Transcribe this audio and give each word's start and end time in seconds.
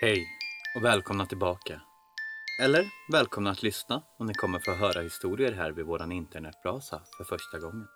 Hej 0.00 0.26
och 0.76 0.84
välkomna 0.84 1.26
tillbaka. 1.26 1.80
Eller 2.62 2.84
välkomna 3.12 3.50
att 3.50 3.62
lyssna 3.62 4.02
om 4.18 4.26
ni 4.26 4.34
kommer 4.34 4.58
få 4.58 4.74
höra 4.74 5.02
historier 5.02 5.52
här 5.52 5.70
vid 5.72 5.84
våran 5.84 6.12
internetbrasa 6.12 7.02
för 7.16 7.24
första 7.24 7.58
gången. 7.58 7.86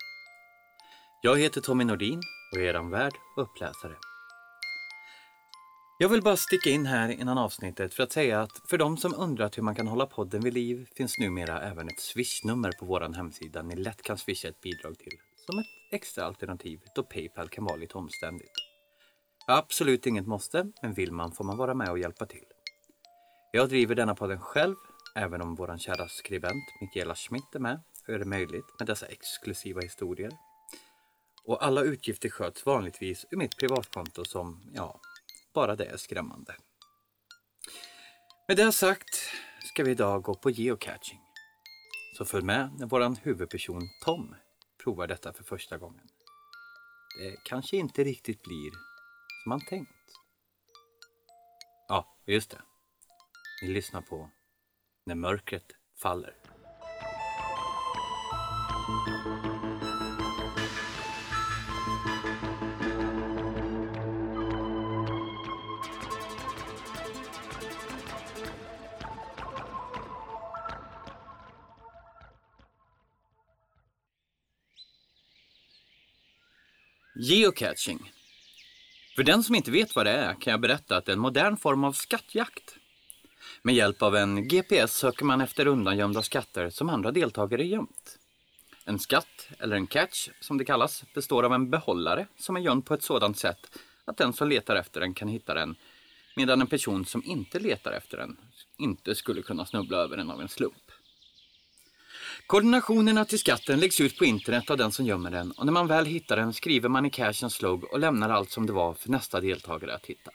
Jag 1.22 1.38
heter 1.38 1.60
Tommy 1.60 1.85
Nordin 1.85 2.21
och 2.53 2.60
är 2.60 2.65
eran 2.65 2.90
värd 2.90 3.12
och 3.37 3.42
uppläsare. 3.42 3.96
Jag 5.99 6.08
vill 6.08 6.22
bara 6.22 6.37
sticka 6.37 6.71
in 6.71 6.87
här 6.87 7.08
innan 7.08 7.38
avsnittet 7.38 7.94
för 7.94 8.03
att 8.03 8.12
säga 8.12 8.40
att 8.40 8.71
för 8.71 8.78
de 8.78 8.96
som 8.96 9.14
undrat 9.14 9.58
hur 9.58 9.62
man 9.62 9.74
kan 9.74 9.88
hålla 9.88 10.06
podden 10.06 10.40
vid 10.40 10.54
liv 10.54 10.88
finns 10.96 11.19
numera 11.19 11.60
även 11.60 11.88
ett 11.88 12.00
swishnummer 12.00 12.72
på 12.80 12.87
våran 12.87 13.14
hemsida 13.14 13.62
ni 13.62 13.76
lätt 13.76 14.03
kan 14.03 14.19
swisha 14.19 14.48
ett 14.48 14.60
bidrag 14.60 14.98
till 14.98 15.19
som 15.46 15.58
ett 15.58 15.66
extra 15.90 16.24
alternativ 16.24 16.80
då 16.95 17.02
Paypal 17.02 17.48
kan 17.48 17.64
vara 17.64 17.77
lite 17.77 17.98
omständigt. 17.98 18.62
Absolut 19.47 20.06
inget 20.06 20.27
måste, 20.27 20.73
men 20.82 20.95
vill 20.95 21.12
man 21.12 21.32
får 21.32 21.45
man 21.45 21.56
vara 21.56 21.74
med 21.74 21.91
och 21.91 21.98
hjälpa 21.98 22.27
till. 22.27 22.45
Jag 23.52 23.69
driver 23.69 23.95
denna 23.95 24.14
podden 24.14 24.41
själv, 24.41 24.77
även 25.14 25.42
om 25.42 25.55
vår 25.55 25.78
kära 25.78 26.09
skribent 26.09 26.64
Mikaela 26.80 27.14
Schmidt 27.14 27.55
är 27.55 27.59
med 27.59 27.80
och 28.02 28.12
gör 28.12 28.19
det 28.19 28.24
möjligt 28.24 28.64
med 28.78 28.88
dessa 28.88 29.06
exklusiva 29.06 29.80
historier. 29.80 30.30
Och 31.45 31.64
alla 31.64 31.83
utgifter 31.83 32.28
sköts 32.28 32.66
vanligtvis 32.66 33.27
ur 33.30 33.36
mitt 33.36 33.56
privatkonto 33.56 34.24
som, 34.24 34.70
ja, 34.74 35.00
bara 35.55 35.77
det 35.77 35.84
är 35.84 35.97
skrämmande. 35.97 36.55
Med 38.48 38.56
det 38.56 38.72
sagt 38.72 39.20
ska 39.64 39.84
vi 39.84 39.91
idag 39.91 40.22
gå 40.22 40.34
på 40.34 40.50
geocaching. 40.50 41.20
Så 42.19 42.24
följ 42.24 42.45
med 42.45 42.70
när 42.78 42.86
vår 42.86 43.16
huvudperson 43.22 43.88
Tom 44.05 44.34
provar 44.84 45.06
detta 45.06 45.33
för 45.33 45.45
första 45.45 45.78
gången. 45.78 46.09
Det 47.19 47.36
kanske 47.45 47.77
inte 47.77 48.05
riktigt 48.05 48.42
blir 48.42 48.91
som 49.42 49.51
man 49.51 49.60
tänkt. 49.60 49.91
Ja, 51.88 52.16
just 52.27 52.50
det. 52.50 52.61
Ni 53.62 53.69
lyssnar 53.69 54.00
på 54.00 54.30
När 55.06 55.14
mörkret 55.14 55.66
faller. 56.03 56.36
Geocaching. 77.14 78.22
För 79.16 79.22
den 79.22 79.42
som 79.42 79.55
inte 79.55 79.70
vet 79.70 79.96
vad 79.96 80.06
det 80.06 80.12
är 80.12 80.34
kan 80.34 80.50
jag 80.50 80.60
berätta 80.60 80.96
att 80.96 81.05
det 81.05 81.12
är 81.12 81.16
en 81.16 81.20
modern 81.20 81.56
form 81.56 81.84
av 81.84 81.92
skattjakt. 81.92 82.77
Med 83.62 83.74
hjälp 83.74 84.02
av 84.02 84.16
en 84.16 84.48
GPS 84.48 84.96
söker 84.96 85.24
man 85.24 85.41
efter 85.41 85.66
undangömda 85.66 86.22
skatter 86.22 86.70
som 86.70 86.88
andra 86.88 87.10
deltagare 87.10 87.64
gömt. 87.64 88.19
En 88.84 88.98
skatt, 88.98 89.48
eller 89.58 89.77
en 89.77 89.86
catch 89.86 90.28
som 90.41 90.58
det 90.58 90.64
kallas, 90.64 91.04
består 91.14 91.42
av 91.42 91.52
en 91.52 91.70
behållare 91.70 92.27
som 92.38 92.56
är 92.56 92.60
gömd 92.60 92.86
på 92.86 92.94
ett 92.94 93.02
sådant 93.02 93.38
sätt 93.38 93.78
att 94.04 94.16
den 94.16 94.32
som 94.32 94.48
letar 94.48 94.77
efter 94.77 95.00
den 95.00 95.14
kan 95.14 95.28
hitta 95.28 95.54
den, 95.54 95.74
medan 96.36 96.60
en 96.60 96.66
person 96.66 97.04
som 97.04 97.24
inte 97.24 97.58
letar 97.58 97.92
efter 97.92 98.16
den 98.16 98.36
inte 98.76 99.14
skulle 99.14 99.42
kunna 99.42 99.66
snubbla 99.66 99.97
över 99.97 100.16
den 100.16 100.30
av 100.30 100.41
en 100.41 100.48
slump. 100.48 100.81
Koordinationerna 102.46 103.24
till 103.24 103.38
skatten 103.38 103.80
läggs 103.80 104.00
ut 104.00 104.18
på 104.18 104.24
internet 104.24 104.70
av 104.70 104.76
den 104.76 104.92
som 104.92 105.06
gömmer 105.06 105.30
den 105.30 105.50
och 105.50 105.66
när 105.66 105.72
man 105.72 105.86
väl 105.86 106.06
hittar 106.06 106.36
den 106.36 106.52
skriver 106.52 106.88
man 106.88 107.06
i 107.06 107.10
cachens 107.10 107.62
logg 107.62 107.84
och 107.84 107.98
lämnar 107.98 108.30
allt 108.30 108.50
som 108.50 108.66
det 108.66 108.72
var 108.72 108.94
för 108.94 109.10
nästa 109.10 109.40
deltagare 109.40 109.94
att 109.94 110.06
hitta. 110.06 110.30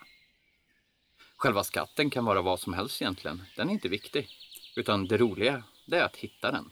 Själva 1.37 1.63
skatten 1.63 2.09
kan 2.09 2.25
vara 2.25 2.41
vad 2.41 2.59
som 2.59 2.73
helst 2.73 3.01
egentligen, 3.01 3.43
den 3.55 3.69
är 3.69 3.73
inte 3.73 3.89
viktig. 3.89 4.27
Utan 4.75 5.07
det 5.07 5.17
roliga, 5.17 5.63
det 5.85 5.97
är 5.97 6.03
att 6.03 6.15
hitta 6.15 6.51
den. 6.51 6.69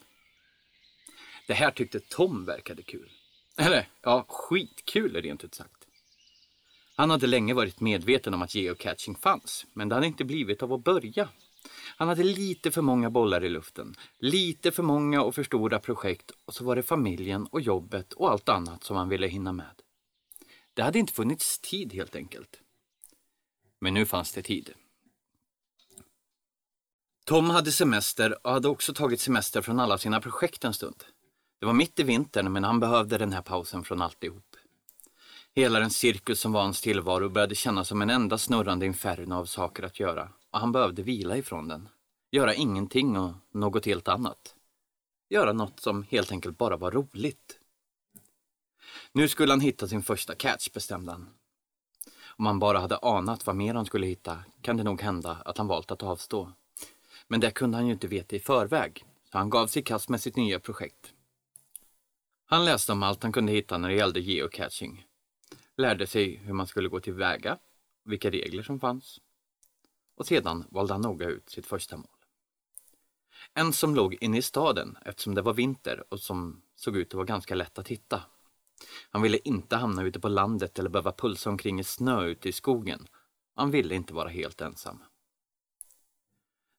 Det 1.47 1.53
här 1.53 1.71
tyckte 1.71 1.99
Tom 1.99 2.45
verkade 2.45 2.83
kul. 2.83 3.11
Eller, 3.57 3.89
ja, 4.01 4.25
skitkul 4.29 5.21
rent 5.21 5.43
ut 5.43 5.55
sagt. 5.55 5.87
Han 6.95 7.09
hade 7.09 7.27
länge 7.27 7.53
varit 7.53 7.79
medveten 7.79 8.33
om 8.33 8.41
att 8.41 8.55
geocaching 8.55 9.15
fanns, 9.15 9.65
men 9.73 9.89
det 9.89 9.95
hade 9.95 10.07
inte 10.07 10.25
blivit 10.25 10.63
av 10.63 10.73
att 10.73 10.83
börja. 10.83 11.29
Han 11.97 12.07
hade 12.07 12.23
lite 12.23 12.71
för 12.71 12.81
många 12.81 13.09
bollar 13.09 13.43
i 13.43 13.49
luften, 13.49 13.95
lite 14.19 14.71
för 14.71 14.83
många 14.83 15.21
och 15.21 15.35
för 15.35 15.43
stora 15.43 15.79
projekt 15.79 16.31
och 16.45 16.53
så 16.53 16.63
var 16.63 16.75
det 16.75 16.83
familjen 16.83 17.45
och 17.45 17.61
jobbet 17.61 18.13
och 18.13 18.31
allt 18.31 18.49
annat 18.49 18.83
som 18.83 18.97
han 18.97 19.09
ville 19.09 19.27
hinna 19.27 19.53
med. 19.53 19.81
Det 20.73 20.81
hade 20.81 20.99
inte 20.99 21.13
funnits 21.13 21.59
tid 21.59 21.93
helt 21.93 22.15
enkelt. 22.15 22.59
Men 23.79 23.93
nu 23.93 24.05
fanns 24.05 24.31
det 24.31 24.41
tid. 24.41 24.73
Tom 27.25 27.49
hade 27.49 27.71
semester 27.71 28.47
och 28.47 28.51
hade 28.51 28.67
också 28.67 28.93
tagit 28.93 29.21
semester 29.21 29.61
från 29.61 29.79
alla 29.79 29.97
sina 29.97 30.21
projekt 30.21 30.63
en 30.63 30.73
stund. 30.73 31.03
Det 31.59 31.65
var 31.65 31.73
mitt 31.73 31.99
i 31.99 32.03
vintern 32.03 32.53
men 32.53 32.63
han 32.63 32.79
behövde 32.79 33.17
den 33.17 33.33
här 33.33 33.41
pausen 33.41 33.83
från 33.83 34.01
alltihop. 34.01 34.55
Hela 35.55 35.79
den 35.79 35.89
cirkus 35.89 36.39
som 36.39 36.51
var 36.51 36.61
hans 36.61 36.81
tillvaro 36.81 37.29
började 37.29 37.55
kännas 37.55 37.87
som 37.87 38.01
en 38.01 38.09
enda 38.09 38.37
snurrande 38.37 38.85
inferno 38.85 39.35
av 39.35 39.45
saker 39.45 39.83
att 39.83 39.99
göra 39.99 40.29
och 40.55 40.61
han 40.61 40.71
behövde 40.71 41.03
vila 41.03 41.37
ifrån 41.37 41.67
den. 41.67 41.89
Göra 42.31 42.53
ingenting 42.53 43.17
och 43.17 43.33
något 43.51 43.85
helt 43.85 44.07
annat. 44.07 44.55
Göra 45.29 45.53
något 45.53 45.79
som 45.79 46.03
helt 46.03 46.31
enkelt 46.31 46.57
bara 46.57 46.77
var 46.77 46.91
roligt. 46.91 47.59
Nu 49.11 49.27
skulle 49.27 49.51
han 49.51 49.59
hitta 49.59 49.87
sin 49.87 50.03
första 50.03 50.35
catch, 50.35 50.71
bestämde 50.73 51.11
han. 51.11 51.29
Om 52.37 52.45
han 52.45 52.59
bara 52.59 52.79
hade 52.79 52.97
anat 52.97 53.45
vad 53.45 53.55
mer 53.55 53.73
han 53.73 53.85
skulle 53.85 54.07
hitta 54.07 54.43
kan 54.61 54.77
det 54.77 54.83
nog 54.83 55.01
hända 55.01 55.37
att 55.45 55.57
han 55.57 55.67
valt 55.67 55.91
att 55.91 56.03
avstå. 56.03 56.51
Men 57.27 57.39
det 57.39 57.51
kunde 57.51 57.77
han 57.77 57.87
ju 57.87 57.93
inte 57.93 58.07
veta 58.07 58.35
i 58.35 58.39
förväg, 58.39 59.05
så 59.31 59.37
han 59.37 59.49
gav 59.49 59.67
sig 59.67 59.81
i 59.81 59.85
kast 59.85 60.09
med 60.09 60.21
sitt 60.21 60.35
nya 60.35 60.59
projekt. 60.59 61.13
Han 62.45 62.65
läste 62.65 62.91
om 62.91 63.03
allt 63.03 63.23
han 63.23 63.31
kunde 63.31 63.51
hitta 63.51 63.77
när 63.77 63.89
det 63.89 63.95
gällde 63.95 64.19
geocaching. 64.19 65.05
Lärde 65.77 66.07
sig 66.07 66.35
hur 66.35 66.53
man 66.53 66.67
skulle 66.67 66.89
gå 66.89 66.99
tillväga, 66.99 67.57
vilka 68.03 68.31
regler 68.31 68.63
som 68.63 68.79
fanns. 68.79 69.19
Och 70.15 70.27
sedan 70.27 70.65
valde 70.69 70.93
han 70.93 71.01
noga 71.01 71.29
ut 71.29 71.49
sitt 71.49 71.65
första 71.65 71.97
mål. 71.97 72.07
En 73.53 73.73
som 73.73 73.95
låg 73.95 74.17
inne 74.21 74.37
i 74.37 74.41
staden 74.41 74.97
eftersom 75.05 75.35
det 75.35 75.41
var 75.41 75.53
vinter 75.53 76.03
och 76.09 76.19
som 76.19 76.61
såg 76.75 76.97
ut 76.97 77.07
att 77.07 77.13
vara 77.13 77.25
ganska 77.25 77.55
lätt 77.55 77.79
att 77.79 77.87
hitta. 77.87 78.21
Han 79.09 79.21
ville 79.21 79.37
inte 79.37 79.75
hamna 79.75 80.03
ute 80.03 80.19
på 80.19 80.27
landet 80.29 80.79
eller 80.79 80.89
behöva 80.89 81.11
pulsa 81.11 81.49
omkring 81.49 81.79
i 81.79 81.83
snö 81.83 82.25
ute 82.25 82.49
i 82.49 82.51
skogen. 82.51 83.07
Han 83.55 83.71
ville 83.71 83.95
inte 83.95 84.13
vara 84.13 84.29
helt 84.29 84.61
ensam. 84.61 85.03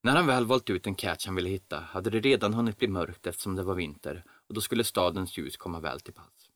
När 0.03 0.17
han 0.17 0.27
väl 0.27 0.47
valt 0.47 0.71
ut 0.71 0.87
en 0.87 0.95
catch 0.95 1.27
han 1.27 1.35
ville 1.35 1.49
hitta 1.49 1.81
hade 1.81 2.11
det 2.11 2.21
redan 2.21 2.55
hunnit 2.55 2.79
bli 2.79 2.89
mörkt 2.89 3.27
eftersom 3.27 3.55
det 3.55 3.63
var 3.63 3.75
vinter 3.75 4.25
och 4.29 4.55
då 4.55 4.61
skulle 4.61 4.85
stadens 4.85 5.39
ljus 5.39 5.57
komma 5.57 5.81
väl 5.81 6.01
till 6.01 6.15
pass. 6.15 6.51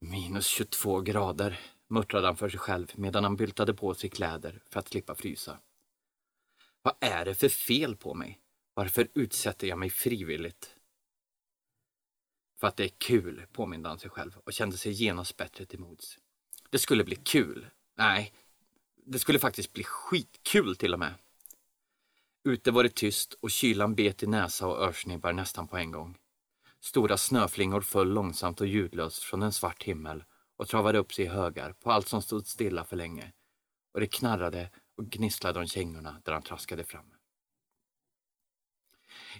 Minus 0.00 0.46
22 0.46 1.00
grader, 1.00 1.60
muttrade 1.88 2.26
han 2.26 2.36
för 2.36 2.48
sig 2.48 2.60
själv 2.60 2.92
medan 2.94 3.24
han 3.24 3.36
byltade 3.36 3.74
på 3.74 3.94
sig 3.94 4.10
kläder 4.10 4.62
för 4.70 4.80
att 4.80 4.88
slippa 4.88 5.14
frysa. 5.14 5.58
Vad 6.82 6.94
är 7.00 7.24
det 7.24 7.34
för 7.34 7.48
fel 7.48 7.96
på 7.96 8.14
mig? 8.14 8.40
Varför 8.74 9.08
utsätter 9.14 9.66
jag 9.66 9.78
mig 9.78 9.90
frivilligt? 9.90 10.74
För 12.60 12.66
att 12.66 12.76
det 12.76 12.84
är 12.84 12.92
kul, 12.98 13.46
påminde 13.52 13.88
han 13.88 13.98
sig 13.98 14.10
själv 14.10 14.38
och 14.44 14.52
kände 14.52 14.76
sig 14.76 14.92
genast 14.92 15.36
bättre 15.36 15.66
till 15.66 15.78
mods. 15.78 16.18
Det 16.70 16.78
skulle 16.78 17.04
bli 17.04 17.16
kul. 17.16 17.66
Nej, 17.96 18.32
det 19.06 19.18
skulle 19.18 19.38
faktiskt 19.38 19.72
bli 19.72 19.84
skitkul 19.84 20.76
till 20.76 20.92
och 20.92 20.98
med. 20.98 21.14
Ute 22.44 22.70
var 22.70 22.82
det 22.82 22.94
tyst 22.94 23.32
och 23.40 23.50
kylan 23.50 23.94
bet 23.94 24.22
i 24.22 24.26
näsa 24.26 24.66
och 24.66 24.82
örsnibbar 24.82 25.32
nästan 25.32 25.68
på 25.68 25.76
en 25.76 25.90
gång. 25.90 26.18
Stora 26.80 27.16
snöflingor 27.16 27.80
föll 27.80 28.08
långsamt 28.08 28.60
och 28.60 28.66
ljudlöst 28.66 29.22
från 29.22 29.42
en 29.42 29.52
svart 29.52 29.82
himmel 29.82 30.24
och 30.58 30.68
travade 30.68 30.98
upp 30.98 31.12
sig 31.12 31.24
i 31.24 31.28
högar 31.28 31.72
på 31.72 31.90
allt 31.90 32.08
som 32.08 32.22
stod 32.22 32.46
stilla 32.46 32.84
för 32.84 32.96
länge. 32.96 33.32
Och 33.94 34.00
det 34.00 34.06
knarrade 34.06 34.70
och 34.96 35.04
gnisslade 35.04 35.58
om 35.60 35.66
kängorna 35.66 36.22
där 36.24 36.32
han 36.32 36.42
traskade 36.42 36.84
fram. 36.84 37.14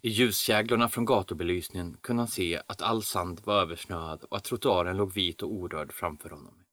I 0.03 0.09
ljuskäglorna 0.09 0.89
från 0.89 1.05
gatubelysningen 1.05 1.97
kunde 2.01 2.21
han 2.21 2.29
se 2.29 2.63
att 2.67 2.83
all 2.83 3.03
sand 3.03 3.41
var 3.45 3.61
översnöad 3.61 4.25
och 4.25 4.37
att 4.37 4.45
trottoaren 4.45 4.97
låg 4.97 5.13
vit 5.13 5.43
och 5.43 5.53
orörd 5.53 5.93
framför 5.93 6.31
honom. 6.31 6.65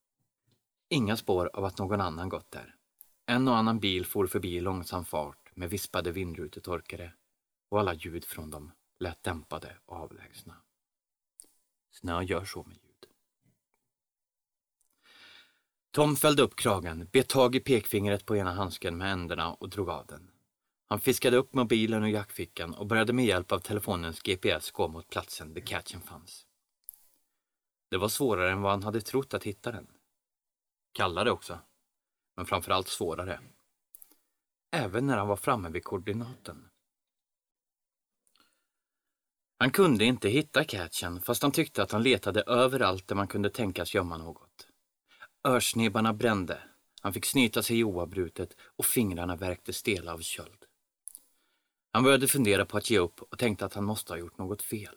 Inga 0.90 1.18
spår 1.18 1.50
av 1.54 1.66
att 1.66 1.78
någon 1.78 2.02
annan 2.02 2.30
gått 2.30 2.52
där. 2.52 2.76
En 3.26 3.48
och 3.48 3.58
annan 3.58 3.80
bil 3.80 4.06
for 4.06 4.28
förbi 4.28 4.56
i 4.56 4.62
långsam 4.62 5.06
fart 5.06 5.52
med 5.54 5.70
vispade 5.70 6.12
vindrutetorkare 6.12 7.14
och 7.70 7.80
alla 7.80 7.94
ljud 7.94 8.26
från 8.26 8.50
dem 8.50 8.72
lät 9.00 9.24
dämpade 9.24 9.78
och 9.86 9.98
avlägsna. 9.98 10.56
Snö 11.92 12.24
gör 12.24 12.46
så 12.46 12.64
med 12.64 12.78
ljud. 12.78 13.06
Tom 15.96 16.16
fällde 16.16 16.44
upp 16.44 16.56
kragen, 16.56 17.10
bet 17.12 17.30
tag 17.30 17.56
i 17.56 17.60
pekfingret 17.60 18.26
på 18.26 18.36
ena 18.36 18.54
handsken 18.54 18.98
med 18.98 19.12
änderna 19.12 19.54
och 19.54 19.70
drog 19.70 19.90
av 19.90 20.06
den. 20.06 20.32
Han 20.88 21.00
fiskade 21.00 21.38
upp 21.38 21.54
mobilen 21.54 22.04
ur 22.04 22.08
jackfickan 22.08 22.74
och 22.74 22.88
började 22.88 23.14
med 23.14 23.26
hjälp 23.26 23.52
av 23.52 23.60
telefonens 23.60 24.22
GPS 24.22 24.72
gå 24.72 24.88
mot 24.88 25.10
platsen 25.10 25.54
där 25.54 25.62
catchen 25.62 26.02
fanns. 26.02 26.46
Det 27.90 27.98
var 27.98 28.08
svårare 28.08 28.52
än 28.52 28.62
vad 28.62 28.72
han 28.72 28.84
hade 28.84 29.02
trott 29.02 29.34
att 29.34 29.44
hitta 29.44 29.72
den. 29.72 29.88
Kallare 30.92 31.32
också, 31.32 31.60
men 32.36 32.46
framförallt 32.46 32.88
svårare. 32.88 33.40
även 34.72 35.08
när 35.08 35.18
han 35.18 35.28
var 35.28 35.36
framme 35.36 35.70
vid 35.70 35.84
koordinaten. 35.84 36.70
Han 39.58 39.72
kunde 39.72 40.06
inte 40.06 40.30
hitta 40.30 40.64
catchen 40.64 41.22
fast 41.22 41.42
han 41.42 41.52
tyckte 41.52 41.84
att 41.84 41.92
han 41.92 42.04
letade 42.04 42.42
överallt 42.42 43.08
där 43.08 43.16
man 43.16 43.28
kunde 43.28 43.50
tänkas 43.50 43.94
gömma 43.94 44.18
något. 44.18 44.65
Örsnibbarna 45.46 46.14
brände, 46.14 46.60
han 47.02 47.14
fick 47.14 47.26
snyta 47.26 47.64
sig 47.64 47.84
oavbrutet 47.84 48.58
och 48.60 48.86
fingrarna 48.86 49.36
värkte 49.36 49.74
stela 49.74 50.14
av 50.14 50.20
köld. 50.20 50.66
Han 51.92 52.04
började 52.04 52.28
fundera 52.28 52.66
på 52.66 52.78
att 52.78 52.90
ge 52.90 53.00
upp 53.00 53.22
och 53.22 53.40
tänkte 53.40 53.66
att 53.66 53.74
han 53.74 53.84
måste 53.84 54.14
ha 54.14 54.18
gjort 54.18 54.38
något 54.38 54.62
fel. 54.62 54.96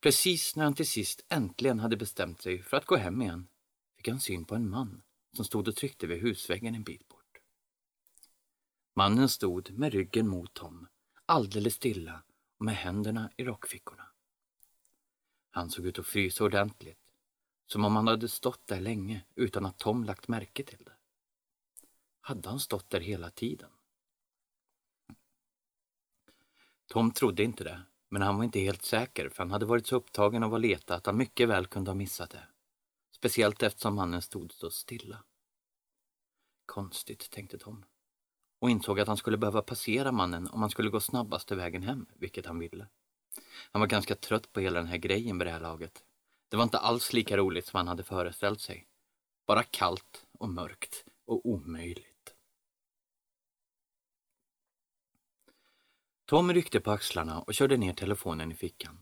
Precis 0.00 0.56
när 0.56 0.64
han 0.64 0.74
till 0.74 0.86
sist 0.86 1.24
äntligen 1.28 1.80
hade 1.80 1.96
bestämt 1.96 2.42
sig 2.42 2.62
för 2.62 2.76
att 2.76 2.86
gå 2.86 2.96
hem 2.96 3.22
igen 3.22 3.48
fick 3.96 4.08
han 4.08 4.20
syn 4.20 4.44
på 4.44 4.54
en 4.54 4.70
man 4.70 5.02
som 5.36 5.44
stod 5.44 5.68
och 5.68 5.76
tryckte 5.76 6.06
vid 6.06 6.22
husväggen 6.22 6.74
en 6.74 6.82
bit 6.82 7.08
bort. 7.08 7.38
Mannen 8.94 9.28
stod 9.28 9.70
med 9.70 9.92
ryggen 9.92 10.28
mot 10.28 10.54
Tom, 10.54 10.86
alldeles 11.26 11.74
stilla 11.74 12.22
och 12.58 12.64
med 12.64 12.76
händerna 12.76 13.30
i 13.36 13.44
rockfickorna. 13.44 14.06
Han 15.50 15.70
såg 15.70 15.86
ut 15.86 15.98
att 15.98 16.06
frysa 16.06 16.44
ordentligt, 16.44 17.09
som 17.72 17.84
om 17.84 17.96
han 17.96 18.06
hade 18.06 18.28
stått 18.28 18.66
där 18.66 18.80
länge 18.80 19.24
utan 19.34 19.66
att 19.66 19.78
Tom 19.78 20.04
lagt 20.04 20.28
märke 20.28 20.62
till 20.62 20.84
det. 20.84 20.92
Hade 22.20 22.48
han 22.48 22.60
stått 22.60 22.90
där 22.90 23.00
hela 23.00 23.30
tiden? 23.30 23.70
Tom 26.86 27.12
trodde 27.12 27.42
inte 27.42 27.64
det, 27.64 27.82
men 28.08 28.22
han 28.22 28.36
var 28.36 28.44
inte 28.44 28.60
helt 28.60 28.82
säker 28.82 29.28
för 29.28 29.42
han 29.42 29.50
hade 29.50 29.66
varit 29.66 29.86
så 29.86 29.96
upptagen 29.96 30.42
av 30.42 30.54
att 30.54 30.60
leta 30.60 30.94
att 30.94 31.06
han 31.06 31.16
mycket 31.16 31.48
väl 31.48 31.66
kunde 31.66 31.90
ha 31.90 31.94
missat 31.96 32.30
det. 32.30 32.46
Speciellt 33.10 33.62
eftersom 33.62 33.94
mannen 33.94 34.22
stod 34.22 34.52
så 34.52 34.70
stilla. 34.70 35.24
Konstigt, 36.66 37.30
tänkte 37.30 37.58
Tom. 37.58 37.84
Och 38.58 38.70
insåg 38.70 39.00
att 39.00 39.08
han 39.08 39.16
skulle 39.16 39.38
behöva 39.38 39.62
passera 39.62 40.12
mannen 40.12 40.48
om 40.48 40.60
han 40.60 40.70
skulle 40.70 40.90
gå 40.90 41.00
snabbaste 41.00 41.54
vägen 41.54 41.82
hem, 41.82 42.06
vilket 42.14 42.46
han 42.46 42.58
ville. 42.58 42.88
Han 43.72 43.80
var 43.80 43.86
ganska 43.86 44.14
trött 44.14 44.52
på 44.52 44.60
hela 44.60 44.78
den 44.78 44.88
här 44.88 44.98
grejen 44.98 45.38
vid 45.38 45.46
det 45.46 45.52
här 45.52 45.60
laget. 45.60 46.04
Det 46.50 46.56
var 46.56 46.64
inte 46.64 46.78
alls 46.78 47.12
lika 47.12 47.36
roligt 47.36 47.66
som 47.66 47.76
han 47.76 47.88
hade 47.88 48.02
föreställt 48.02 48.60
sig. 48.60 48.86
Bara 49.46 49.62
kallt 49.62 50.26
och 50.38 50.48
mörkt 50.48 51.04
och 51.26 51.46
omöjligt. 51.46 52.34
Tom 56.26 56.52
ryckte 56.52 56.80
på 56.80 56.90
axlarna 56.90 57.40
och 57.40 57.54
körde 57.54 57.76
ner 57.76 57.92
telefonen 57.92 58.52
i 58.52 58.54
fickan. 58.54 58.98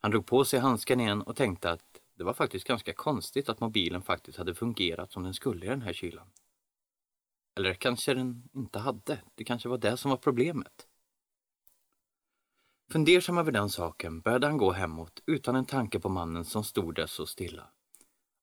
Han 0.00 0.10
drog 0.10 0.26
på 0.26 0.44
sig 0.44 0.60
handsken 0.60 1.00
igen 1.00 1.22
och 1.22 1.36
tänkte 1.36 1.70
att 1.70 2.00
det 2.14 2.24
var 2.24 2.34
faktiskt 2.34 2.66
ganska 2.66 2.92
konstigt 2.92 3.48
att 3.48 3.60
mobilen 3.60 4.02
faktiskt 4.02 4.38
hade 4.38 4.54
fungerat 4.54 5.12
som 5.12 5.22
den 5.22 5.34
skulle 5.34 5.66
i 5.66 5.68
den 5.68 5.82
här 5.82 5.92
kylan. 5.92 6.30
Eller 7.56 7.74
kanske 7.74 8.14
den 8.14 8.48
inte 8.54 8.78
hade. 8.78 9.20
Det 9.34 9.44
kanske 9.44 9.68
var 9.68 9.78
det 9.78 9.96
som 9.96 10.10
var 10.10 10.18
problemet. 10.18 10.88
Fundersam 12.94 13.38
över 13.38 13.52
den 13.52 13.70
saken 13.70 14.20
började 14.20 14.46
han 14.46 14.56
gå 14.56 14.72
hemåt 14.72 15.22
utan 15.26 15.56
en 15.56 15.64
tanke 15.64 16.00
på 16.00 16.08
mannen 16.08 16.44
som 16.44 16.64
stod 16.64 16.94
där 16.94 17.06
så 17.06 17.26
stilla. 17.26 17.70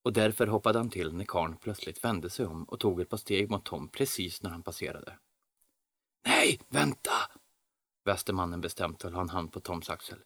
Och 0.03 0.13
därför 0.13 0.47
hoppade 0.47 0.79
han 0.79 0.89
till 0.89 1.13
när 1.13 1.25
karln 1.25 1.57
plötsligt 1.57 2.03
vände 2.03 2.29
sig 2.29 2.45
om 2.45 2.63
och 2.63 2.79
tog 2.79 3.01
ett 3.01 3.09
par 3.09 3.17
steg 3.17 3.49
mot 3.49 3.65
Tom 3.65 3.89
precis 3.89 4.43
när 4.43 4.49
han 4.49 4.63
passerade. 4.63 5.17
Nej, 6.25 6.59
vänta! 6.69 7.11
väste 8.05 8.33
mannen 8.33 8.61
bestämt 8.61 9.03
och 9.03 9.11
han 9.11 9.21
en 9.21 9.29
hand 9.29 9.53
på 9.53 9.59
Toms 9.59 9.89
axel. 9.89 10.19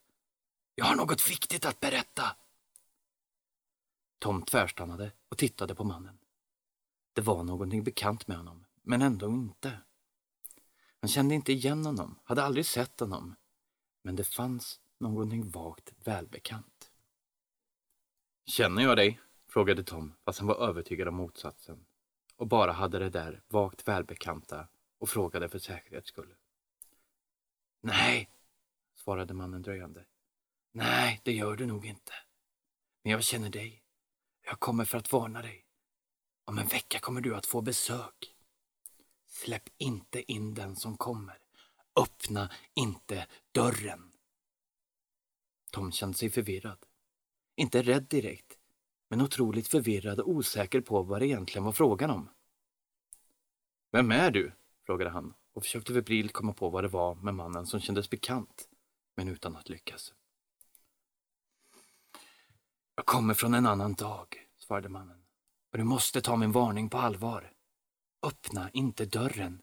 Jag 0.74 0.84
har 0.84 0.96
något 0.96 1.30
viktigt 1.30 1.66
att 1.66 1.80
berätta! 1.80 2.36
Tom 4.18 4.42
tvärstannade 4.42 5.12
och 5.28 5.38
tittade 5.38 5.74
på 5.74 5.84
mannen. 5.84 6.18
Det 7.12 7.20
var 7.20 7.44
någonting 7.44 7.84
bekant 7.84 8.26
med 8.26 8.36
honom, 8.36 8.64
men 8.82 9.02
ändå 9.02 9.26
inte. 9.26 9.78
Han 11.00 11.08
kände 11.08 11.34
inte 11.34 11.52
igen 11.52 11.86
honom, 11.86 12.18
hade 12.24 12.42
aldrig 12.42 12.66
sett 12.66 13.00
honom. 13.00 13.34
Men 14.06 14.16
det 14.16 14.24
fanns 14.24 14.80
någonting 14.98 15.50
vagt 15.50 15.92
välbekant. 16.04 16.90
Känner 18.46 18.82
jag 18.82 18.96
dig? 18.96 19.20
frågade 19.48 19.84
Tom, 19.84 20.14
fast 20.24 20.38
han 20.38 20.48
var 20.48 20.68
övertygad 20.68 21.08
om 21.08 21.14
motsatsen 21.14 21.86
och 22.36 22.46
bara 22.46 22.72
hade 22.72 22.98
det 22.98 23.10
där 23.10 23.42
vagt 23.48 23.88
välbekanta 23.88 24.68
och 24.98 25.08
frågade 25.08 25.48
för 25.48 25.58
säkerhets 25.58 26.08
skull. 26.08 26.34
Nej, 27.80 28.30
svarade 28.94 29.34
mannen 29.34 29.62
dröjande. 29.62 30.04
Nej, 30.72 31.20
det 31.24 31.32
gör 31.32 31.56
du 31.56 31.66
nog 31.66 31.86
inte. 31.86 32.12
Men 33.02 33.12
jag 33.12 33.22
känner 33.22 33.50
dig. 33.50 33.82
Jag 34.44 34.60
kommer 34.60 34.84
för 34.84 34.98
att 34.98 35.12
varna 35.12 35.42
dig. 35.42 35.66
Om 36.44 36.58
en 36.58 36.66
vecka 36.66 36.98
kommer 36.98 37.20
du 37.20 37.34
att 37.36 37.46
få 37.46 37.60
besök. 37.60 38.34
Släpp 39.26 39.68
inte 39.78 40.32
in 40.32 40.54
den 40.54 40.76
som 40.76 40.96
kommer. 40.96 41.45
Öppna 41.96 42.50
inte 42.74 43.26
dörren. 43.52 44.12
Tom 45.70 45.92
kände 45.92 46.18
sig 46.18 46.30
förvirrad. 46.30 46.78
Inte 47.56 47.82
rädd 47.82 48.02
direkt, 48.02 48.58
men 49.08 49.20
otroligt 49.20 49.68
förvirrad 49.68 50.20
och 50.20 50.30
osäker 50.30 50.80
på 50.80 51.02
vad 51.02 51.20
det 51.20 51.26
egentligen 51.26 51.64
var 51.64 51.72
frågan 51.72 52.10
om. 52.10 52.28
Vem 53.92 54.12
är 54.12 54.30
du? 54.30 54.52
frågade 54.86 55.10
han 55.10 55.34
och 55.52 55.62
försökte 55.62 55.92
febrilt 55.92 56.32
komma 56.32 56.52
på 56.52 56.70
vad 56.70 56.84
det 56.84 56.88
var 56.88 57.14
med 57.14 57.34
mannen 57.34 57.66
som 57.66 57.80
kändes 57.80 58.10
bekant, 58.10 58.68
men 59.16 59.28
utan 59.28 59.56
att 59.56 59.68
lyckas. 59.68 60.14
Jag 62.94 63.06
kommer 63.06 63.34
från 63.34 63.54
en 63.54 63.66
annan 63.66 63.94
dag, 63.94 64.48
svarade 64.56 64.88
mannen. 64.88 65.22
Och 65.72 65.78
du 65.78 65.84
måste 65.84 66.20
ta 66.20 66.36
min 66.36 66.52
varning 66.52 66.90
på 66.90 66.98
allvar. 66.98 67.52
Öppna 68.22 68.70
inte 68.70 69.06
dörren. 69.06 69.62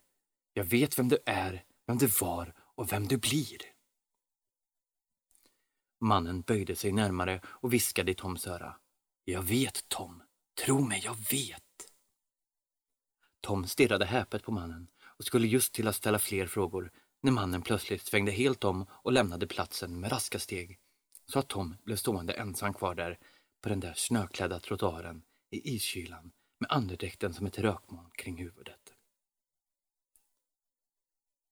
Jag 0.54 0.64
vet 0.64 1.00
vem 1.00 1.10
du 1.10 1.18
är, 1.26 1.66
vem 1.86 1.98
du 1.98 2.08
var 2.08 2.54
och 2.58 2.92
vem 2.92 3.08
du 3.08 3.18
blir. 3.18 3.58
Mannen 6.00 6.42
böjde 6.42 6.76
sig 6.76 6.92
närmare 6.92 7.42
och 7.46 7.74
viskade 7.74 8.12
i 8.12 8.16
Toms 8.16 8.48
öra. 8.48 8.76
Jag 9.24 9.42
vet, 9.44 9.90
Tom. 9.90 10.24
Tro 10.66 10.82
mig, 10.82 11.02
jag 11.04 11.16
vet. 11.32 11.64
Tom 13.42 13.68
stirrade 13.68 14.06
häpet 14.06 14.44
på 14.44 14.52
mannen 14.52 14.88
och 15.02 15.26
skulle 15.26 15.48
just 15.48 15.74
till 15.74 15.88
att 15.88 15.96
ställa 15.96 16.20
fler 16.20 16.48
frågor 16.48 16.92
när 17.22 17.32
mannen 17.32 17.62
plötsligt 17.62 18.02
svängde 18.02 18.32
helt 18.32 18.64
om 18.64 18.86
och 18.92 19.12
lämnade 19.12 19.48
platsen 19.48 20.00
med 20.00 20.12
raska 20.12 20.40
steg 20.40 20.80
så 21.26 21.40
att 21.40 21.48
Tom 21.48 21.76
blev 21.84 21.96
stående 21.96 22.34
ensam 22.34 22.74
kvar 22.74 22.96
där 22.96 23.20
på 23.62 23.70
den 23.70 23.80
där 23.80 23.94
snöklädda 23.94 24.60
trottoaren 24.60 25.24
i 25.50 25.76
iskylan 25.76 26.32
med 26.60 26.72
andedräkten 26.72 27.34
som 27.34 27.46
ett 27.46 27.60
rökmoln 27.60 28.10
kring 28.16 28.38
huvudet. 28.38 28.83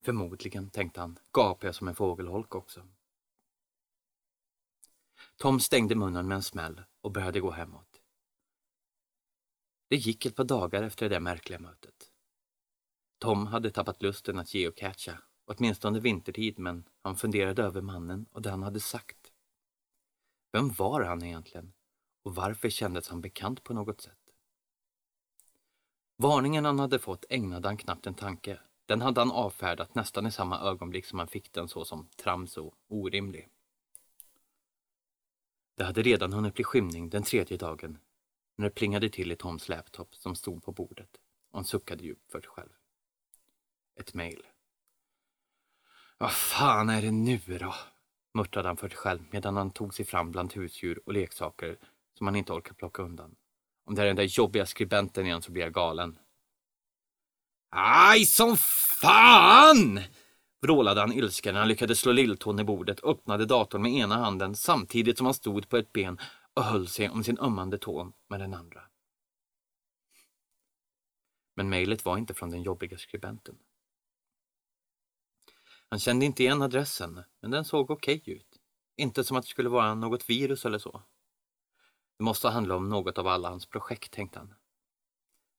Förmodligen, 0.02 0.70
tänkte 0.70 1.02
han, 1.02 1.20
gapar 1.32 1.68
jag 1.68 1.76
som 1.76 1.88
en 1.88 1.96
fågelholk 1.96 2.56
också. 2.56 2.88
Tom 5.38 5.60
stängde 5.60 5.96
munnen 5.96 6.28
med 6.28 6.36
en 6.36 6.44
smäll 6.44 6.82
och 7.02 7.12
började 7.12 7.40
gå 7.40 7.52
hemåt. 7.52 8.02
Det 9.88 9.96
gick 9.96 10.26
ett 10.26 10.36
par 10.36 10.44
dagar 10.44 10.84
efter 10.84 11.10
det 11.10 11.16
där 11.16 11.20
märkliga 11.20 11.60
mötet. 11.60 12.12
Tom 13.18 13.48
hade 13.48 13.72
tappat 13.72 14.02
lusten 14.02 14.40
att 14.40 14.54
geocacha, 14.54 15.18
åtminstone 15.46 16.00
vintertid, 16.00 16.60
men 16.60 16.90
han 17.02 17.16
funderade 17.16 17.64
över 17.64 17.82
mannen 17.82 18.26
och 18.32 18.42
det 18.42 18.50
han 18.50 18.64
hade 18.64 18.80
sagt. 18.80 19.34
Vem 20.52 20.70
var 20.70 21.02
han 21.02 21.24
egentligen? 21.24 21.74
Och 22.24 22.36
varför 22.36 22.70
kändes 22.70 23.10
han 23.10 23.22
bekant 23.22 23.64
på 23.64 23.74
något 23.74 24.02
sätt? 24.02 24.18
Varningen 26.18 26.66
han 26.66 26.80
hade 26.80 27.00
fått 27.00 27.26
ägnade 27.30 27.68
han 27.68 27.78
knappt 27.78 28.08
en 28.08 28.14
tanke. 28.14 28.60
Den 28.92 29.02
hade 29.02 29.22
han 29.22 29.32
avfärdat 29.32 29.96
nästan 29.96 30.28
i 30.28 30.32
samma 30.32 30.60
ögonblick 30.60 31.06
som 31.06 31.20
han 31.20 31.28
fick 31.28 31.54
den 31.54 31.68
så 31.68 31.86
som 31.86 32.08
trams 32.16 32.58
och 32.58 32.74
orimlig. 32.88 33.50
Det 35.78 35.84
hade 35.84 36.02
redan 36.02 36.34
hunnit 36.34 36.54
bli 36.54 36.64
skymning 36.64 37.10
den 37.10 37.24
tredje 37.24 37.58
dagen 37.58 37.98
när 38.56 38.66
det 38.66 38.76
plingade 38.76 39.10
till 39.10 39.32
i 39.32 39.36
Toms 39.36 39.70
laptop 39.70 40.16
som 40.16 40.36
stod 40.36 40.64
på 40.64 40.72
bordet 40.72 41.10
och 41.52 41.58
han 41.58 41.66
suckade 41.66 42.04
djupt 42.04 42.32
för 42.32 42.42
sig 42.42 42.50
själv. 42.50 42.70
Ett 44.00 44.14
mejl. 44.14 44.44
Vad 46.18 46.32
fan 46.32 46.90
är 46.90 47.02
det 47.02 47.12
nu 47.12 47.40
då? 47.60 47.74
muttrade 48.34 48.70
han 48.70 48.78
för 48.78 48.90
sig 48.90 48.98
själv 48.98 49.22
medan 49.32 49.58
han 49.58 49.72
tog 49.72 49.94
sig 49.94 50.06
fram 50.06 50.32
bland 50.32 50.54
husdjur 50.54 51.02
och 51.06 51.14
leksaker 51.14 51.78
som 52.18 52.28
han 52.28 52.36
inte 52.36 52.54
orkade 52.54 52.76
plocka 52.76 53.04
undan. 53.04 53.36
Om 53.86 53.96
det 53.96 54.02
är 54.02 54.06
den 54.06 54.16
där 54.16 54.24
jobbiga 54.24 54.66
skribenten 54.66 55.26
igen 55.26 55.42
så 55.42 55.52
blir 55.52 55.64
jag 55.64 55.74
galen. 55.74 56.20
Aj 57.74 58.26
som 58.26 58.58
fan! 59.02 60.00
vrålade 60.62 61.02
han 61.02 61.14
ilsken 61.14 61.54
när 61.54 61.60
han 61.60 61.68
lyckades 61.68 62.00
slå 62.00 62.12
lilltån 62.12 62.60
i 62.60 62.64
bordet 62.64 63.00
och 63.00 63.12
öppnade 63.12 63.46
datorn 63.46 63.82
med 63.82 63.92
ena 63.92 64.18
handen 64.18 64.56
samtidigt 64.56 65.18
som 65.18 65.26
han 65.26 65.34
stod 65.34 65.70
på 65.70 65.78
ett 65.78 65.94
ben 65.94 66.20
och 66.54 66.64
höll 66.64 66.88
sig 66.88 67.10
om 67.10 67.24
sin 67.24 67.40
ömmande 67.40 67.78
tå 67.78 68.14
med 68.30 68.40
den 68.40 68.54
andra. 68.54 68.82
Men 71.56 71.70
mejlet 71.70 72.06
var 72.06 72.18
inte 72.18 72.34
från 72.34 72.50
den 72.50 72.64
jobbiga 72.64 72.98
skribenten. 72.98 73.56
Han 75.90 76.00
kände 76.00 76.26
inte 76.26 76.44
igen 76.44 76.62
adressen, 76.62 77.24
men 77.42 77.52
den 77.52 77.66
såg 77.66 77.92
okej 77.92 78.18
okay 78.18 78.34
ut. 78.34 78.60
Inte 78.98 79.24
som 79.24 79.38
att 79.38 79.44
det 79.44 79.50
skulle 79.50 79.70
vara 79.70 79.96
något 79.96 80.30
virus 80.30 80.66
eller 80.66 80.80
så. 80.80 81.04
Det 82.18 82.24
måste 82.24 82.50
handla 82.50 82.76
om 82.76 82.90
något 82.90 83.18
av 83.18 83.28
alla 83.28 83.50
hans 83.50 83.66
projekt, 83.66 84.12
tänkte 84.12 84.40
han. 84.40 84.54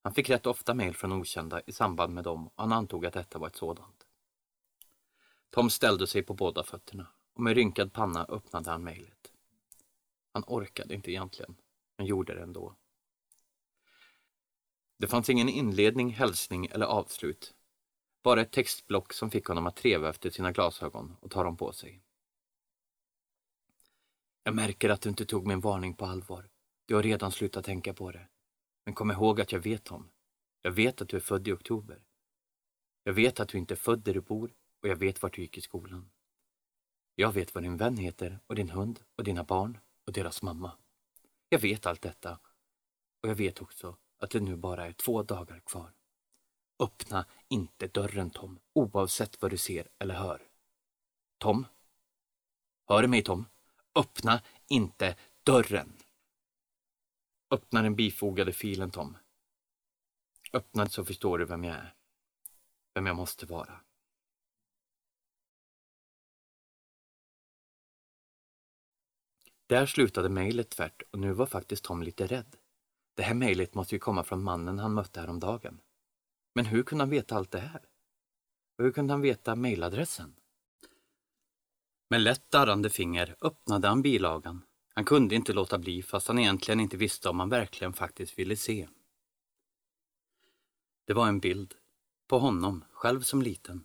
Han 0.03 0.15
fick 0.15 0.31
rätt 0.31 0.47
ofta 0.47 0.75
mejl 0.75 0.95
från 0.95 1.13
okända 1.13 1.63
i 1.67 1.73
samband 1.73 2.15
med 2.15 2.25
dem 2.25 2.47
och 2.47 2.53
han 2.57 2.73
antog 2.73 3.07
att 3.07 3.15
detta 3.15 3.39
var 3.39 3.47
ett 3.47 3.57
sådant. 3.57 4.07
Tom 5.51 5.71
ställde 5.71 6.07
sig 6.07 6.23
på 6.23 6.35
båda 6.35 6.63
fötterna 6.63 7.07
och 7.35 7.43
med 7.43 7.55
rynkad 7.55 7.93
panna 7.93 8.25
öppnade 8.25 8.71
han 8.71 8.85
mejlet. 8.85 9.33
Han 10.33 10.45
orkade 10.47 10.95
inte 10.95 11.11
egentligen, 11.11 11.57
men 11.97 12.07
gjorde 12.07 12.35
det 12.35 12.43
ändå. 12.43 12.77
Det 14.99 15.07
fanns 15.07 15.31
ingen 15.31 15.49
inledning, 15.49 16.11
hälsning 16.11 16.67
eller 16.67 16.87
avslut. 16.87 17.55
Bara 18.23 18.41
ett 18.41 18.53
textblock 18.53 19.13
som 19.13 19.31
fick 19.31 19.47
honom 19.47 19.67
att 19.67 19.77
treva 19.77 20.09
efter 20.11 20.31
sina 20.31 20.53
glasögon 20.53 21.17
och 21.21 21.31
ta 21.31 21.43
dem 21.43 21.57
på 21.57 21.73
sig. 21.73 22.03
Jag 24.43 24.55
märker 24.55 24.91
att 24.91 25.01
du 25.01 25.09
inte 25.09 25.27
tog 25.27 25.47
min 25.47 25.61
varning 25.61 25.95
på 25.95 26.07
allvar. 26.07 26.51
Du 26.87 26.95
har 26.95 27.03
redan 27.03 27.33
slutat 27.33 27.65
tänka 27.65 27.95
på 27.95 28.11
det. 28.11 28.29
Men 28.85 28.95
kom 28.95 29.11
ihåg 29.11 29.41
att 29.41 29.53
jag 29.53 29.61
vet 29.61 29.91
om. 29.91 30.11
Jag 30.63 30.73
vet 30.73 31.03
att 31.03 31.09
du 31.09 31.17
är 31.17 31.21
född 31.21 31.49
i 31.49 31.53
oktober. 31.53 32.05
Jag 33.03 33.13
vet 33.13 33.41
att 33.41 33.49
du 33.49 33.59
inte 33.59 33.75
är 33.75 33.77
född 33.77 34.01
där 34.01 34.15
du 34.15 34.21
bor 34.21 34.55
och 34.83 34.89
jag 34.89 34.97
vet 34.97 35.23
vart 35.23 35.35
du 35.35 35.43
gick 35.43 35.59
i 35.59 35.61
skolan. 35.61 36.11
Jag 37.15 37.33
vet 37.33 37.55
vad 37.55 37.65
din 37.65 37.77
vän 37.77 37.97
heter 37.97 38.41
och 38.47 38.55
din 38.55 38.71
hund 38.71 39.01
och 39.17 39.25
dina 39.25 39.45
barn 39.45 39.79
och 40.07 40.13
deras 40.13 40.43
mamma. 40.43 40.73
Jag 41.49 41.59
vet 41.59 41.87
allt 41.87 42.03
detta 42.03 42.39
och 43.23 43.29
jag 43.29 43.35
vet 43.35 43.63
också 43.63 43.97
att 44.19 44.31
det 44.31 44.41
nu 44.41 44.57
bara 44.57 44.87
är 44.87 44.93
två 44.93 45.23
dagar 45.23 45.61
kvar. 45.61 45.93
Öppna 46.79 47.27
inte 47.49 47.87
dörren 47.87 48.31
Tom, 48.31 48.59
oavsett 48.73 49.43
vad 49.43 49.51
du 49.51 49.57
ser 49.57 49.89
eller 49.99 50.15
hör. 50.15 50.43
Tom? 51.39 51.67
Hör 52.89 53.03
du 53.03 53.09
mig 53.09 53.23
Tom? 53.23 53.47
Öppna 53.95 54.43
inte 54.69 55.17
dörren! 55.43 56.02
Öppna 57.53 57.83
den 57.83 57.97
bifogade 57.97 58.53
filen 58.53 58.91
Tom. 58.91 59.17
Öppna 60.53 60.87
så 60.87 61.05
förstår 61.05 61.39
du 61.39 61.45
vem 61.45 61.65
jag 61.65 61.77
är. 61.77 61.95
Vem 62.95 63.07
jag 63.07 63.17
måste 63.17 63.47
vara. 63.47 63.81
Där 69.67 69.87
slutade 69.87 70.29
mejlet 70.29 70.71
tvärt 70.71 71.03
och 71.11 71.19
nu 71.19 71.33
var 71.33 71.47
faktiskt 71.47 71.85
Tom 71.85 72.03
lite 72.03 72.27
rädd. 72.27 72.57
Det 73.15 73.23
här 73.23 73.35
mejlet 73.35 73.75
måste 73.75 73.95
ju 73.95 73.99
komma 73.99 74.25
från 74.25 74.43
mannen 74.43 74.79
han 74.79 74.95
mötte 74.95 75.21
häromdagen. 75.21 75.81
Men 76.55 76.67
hur 76.67 76.83
kunde 76.83 77.03
han 77.03 77.11
veta 77.11 77.37
allt 77.37 77.51
det 77.51 77.61
här? 77.61 77.89
Och 78.79 78.85
hur 78.85 78.93
kunde 78.93 79.13
han 79.13 79.21
veta 79.21 79.57
mejladressen? 79.57 80.37
Med 82.11 82.21
lätt 82.21 82.51
darrande 82.51 82.91
finger 82.91 83.37
öppnade 83.41 83.89
han 83.89 84.03
bilagan. 84.03 84.63
Han 84.95 85.05
kunde 85.05 85.35
inte 85.35 85.53
låta 85.53 85.79
bli 85.79 86.03
fast 86.03 86.29
han 86.29 86.39
egentligen 86.39 86.81
inte 86.81 86.97
visste 86.97 87.29
om 87.29 87.41
han 87.41 87.49
verkligen 87.49 87.93
faktiskt 87.93 88.39
ville 88.39 88.57
se. 88.57 88.89
Det 91.05 91.15
var 91.15 91.29
en 91.29 91.41
bild. 91.41 91.75
På 92.27 92.39
honom, 92.39 92.85
själv 92.93 93.21
som 93.21 93.43
liten. 93.43 93.85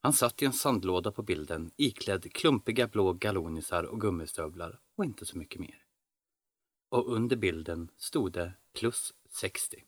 Han 0.00 0.12
satt 0.12 0.42
i 0.42 0.44
en 0.44 0.52
sandlåda 0.52 1.12
på 1.12 1.22
bilden 1.22 1.70
iklädd 1.76 2.32
klumpiga 2.32 2.86
blå 2.86 3.12
galonisar 3.12 3.82
och 3.84 4.00
gummistövlar 4.00 4.80
och 4.96 5.04
inte 5.04 5.26
så 5.26 5.38
mycket 5.38 5.60
mer. 5.60 5.84
Och 6.88 7.12
under 7.12 7.36
bilden 7.36 7.90
stod 7.96 8.32
det 8.32 8.52
plus 8.72 9.14
60. 9.30 9.84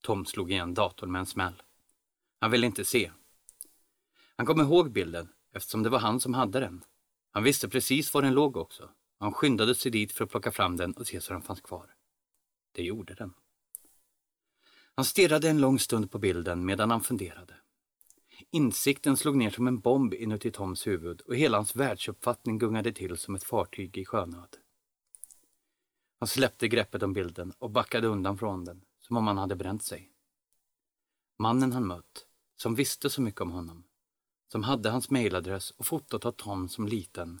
Tom 0.00 0.26
slog 0.26 0.50
igen 0.50 0.74
datorn 0.74 1.12
med 1.12 1.20
en 1.20 1.26
smäll. 1.26 1.62
Han 2.38 2.50
ville 2.50 2.66
inte 2.66 2.84
se. 2.84 3.10
Han 4.36 4.46
kom 4.46 4.60
ihåg 4.60 4.90
bilden 4.90 5.28
eftersom 5.52 5.82
det 5.82 5.90
var 5.90 5.98
han 5.98 6.20
som 6.20 6.34
hade 6.34 6.60
den. 6.60 6.84
Han 7.30 7.42
visste 7.42 7.68
precis 7.68 8.14
var 8.14 8.22
den 8.22 8.34
låg 8.34 8.56
också. 8.56 8.90
Han 9.18 9.32
skyndade 9.32 9.74
sig 9.74 9.90
dit 9.90 10.12
för 10.12 10.24
att 10.24 10.30
plocka 10.30 10.52
fram 10.52 10.76
den 10.76 10.92
och 10.92 11.06
se 11.06 11.20
så 11.20 11.32
den 11.32 11.42
fanns 11.42 11.60
kvar. 11.60 11.94
Det 12.72 12.82
gjorde 12.82 13.14
den. 13.14 13.34
Han 14.94 15.04
stirrade 15.04 15.48
en 15.48 15.60
lång 15.60 15.78
stund 15.78 16.10
på 16.10 16.18
bilden 16.18 16.64
medan 16.64 16.90
han 16.90 17.00
funderade. 17.00 17.54
Insikten 18.50 19.16
slog 19.16 19.36
ner 19.36 19.50
som 19.50 19.66
en 19.66 19.80
bomb 19.80 20.14
inuti 20.14 20.50
Toms 20.50 20.86
huvud 20.86 21.20
och 21.20 21.36
hela 21.36 21.58
hans 21.58 21.76
världsuppfattning 21.76 22.58
gungade 22.58 22.92
till 22.92 23.16
som 23.16 23.34
ett 23.34 23.44
fartyg 23.44 23.98
i 23.98 24.04
sjönöd. 24.04 24.56
Han 26.18 26.26
släppte 26.26 26.68
greppet 26.68 27.02
om 27.02 27.12
bilden 27.12 27.52
och 27.58 27.70
backade 27.70 28.06
undan 28.06 28.38
från 28.38 28.64
den, 28.64 28.84
som 29.00 29.16
om 29.16 29.26
han 29.26 29.38
hade 29.38 29.56
bränt 29.56 29.84
sig. 29.84 30.12
Mannen 31.38 31.72
han 31.72 31.86
mött, 31.86 32.26
som 32.56 32.74
visste 32.74 33.10
så 33.10 33.22
mycket 33.22 33.40
om 33.40 33.50
honom, 33.50 33.84
som 34.52 34.62
hade 34.62 34.90
hans 34.90 35.10
mejladress 35.10 35.70
och 35.70 35.86
fotot 35.86 36.24
av 36.24 36.32
Tom 36.32 36.68
som 36.68 36.86
liten, 36.86 37.40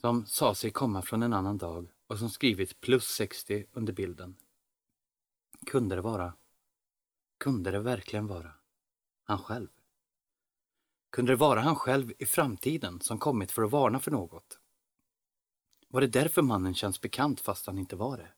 som 0.00 0.26
sa 0.26 0.54
sig 0.54 0.70
komma 0.70 1.02
från 1.02 1.22
en 1.22 1.32
annan 1.32 1.58
dag 1.58 1.92
och 2.06 2.18
som 2.18 2.30
skrivit 2.30 2.80
plus 2.80 3.04
60 3.04 3.66
under 3.72 3.92
bilden. 3.92 4.36
Kunde 5.66 5.94
det 5.94 6.00
vara? 6.00 6.34
Kunde 7.38 7.70
det 7.70 7.80
verkligen 7.80 8.26
vara? 8.26 8.52
Han 9.24 9.38
själv? 9.38 9.68
Kunde 11.10 11.32
det 11.32 11.36
vara 11.36 11.60
han 11.60 11.76
själv 11.76 12.12
i 12.18 12.26
framtiden 12.26 13.00
som 13.00 13.18
kommit 13.18 13.52
för 13.52 13.62
att 13.62 13.70
varna 13.70 14.00
för 14.00 14.10
något? 14.10 14.58
Var 15.88 16.00
det 16.00 16.06
därför 16.06 16.42
mannen 16.42 16.74
känns 16.74 17.00
bekant 17.00 17.40
fast 17.40 17.66
han 17.66 17.78
inte 17.78 17.96
var 17.96 18.16
det? 18.16 18.28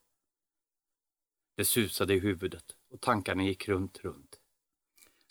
Det 1.56 1.64
susade 1.64 2.14
i 2.14 2.18
huvudet 2.18 2.76
och 2.88 3.00
tankarna 3.00 3.42
gick 3.42 3.68
runt, 3.68 3.98
runt. 3.98 4.35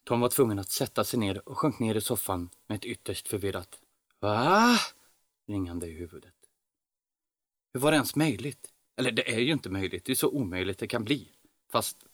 Tom 0.06 0.20
var 0.20 0.30
tvungen 0.30 0.60
att 0.60 0.70
sätta 0.70 1.04
sig 1.04 1.20
ner 1.20 1.50
och 1.50 1.58
sjönk 1.58 1.80
ner 1.80 1.96
i 1.96 2.02
soffan 2.02 2.50
med 2.68 2.76
ett 2.76 2.86
ytterst 2.86 3.28
förvirrat 3.28 3.82
Va? 4.20 4.78
ringande 5.48 5.88
i 5.88 5.92
huvudet. 5.92 6.36
Hur 7.74 7.80
var 7.80 7.92
det 7.92 7.96
ens 7.96 8.16
möjligt? 8.16 8.74
Eller 8.96 9.12
det 9.12 9.34
är 9.34 9.40
ju 9.40 9.52
inte 9.52 9.70
möjligt, 9.70 10.06
det 10.06 10.12
är 10.12 10.16
så 10.16 10.30
omöjligt 10.30 10.80
det 10.80 10.88
kan 10.88 11.04
bli. 11.04 11.32
Fast 11.72 12.06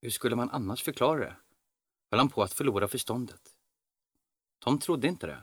hur 0.00 0.10
skulle 0.10 0.36
man 0.36 0.50
annars 0.50 0.82
förklara 0.82 1.20
det? 1.20 1.36
Höll 2.10 2.18
han 2.18 2.28
på 2.28 2.42
att 2.42 2.52
förlora 2.52 2.88
förståndet? 2.88 3.54
Tom 4.58 4.78
trodde 4.78 5.08
inte 5.08 5.26
det, 5.26 5.42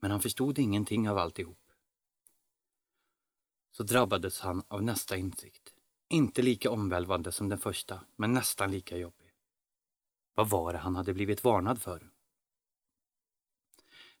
men 0.00 0.10
han 0.10 0.20
förstod 0.20 0.58
ingenting 0.58 1.08
av 1.08 1.18
alltihop. 1.18 1.72
Så 3.72 3.82
drabbades 3.82 4.40
han 4.40 4.62
av 4.68 4.82
nästa 4.82 5.16
insikt. 5.16 5.74
Inte 6.08 6.42
lika 6.42 6.70
omvälvande 6.70 7.32
som 7.32 7.48
den 7.48 7.58
första, 7.58 8.00
men 8.16 8.32
nästan 8.32 8.70
lika 8.70 8.96
jobbig. 8.96 9.29
Vad 10.34 10.50
var 10.50 10.72
det 10.72 10.78
han 10.78 10.96
hade 10.96 11.14
blivit 11.14 11.44
varnad 11.44 11.82
för? 11.82 12.10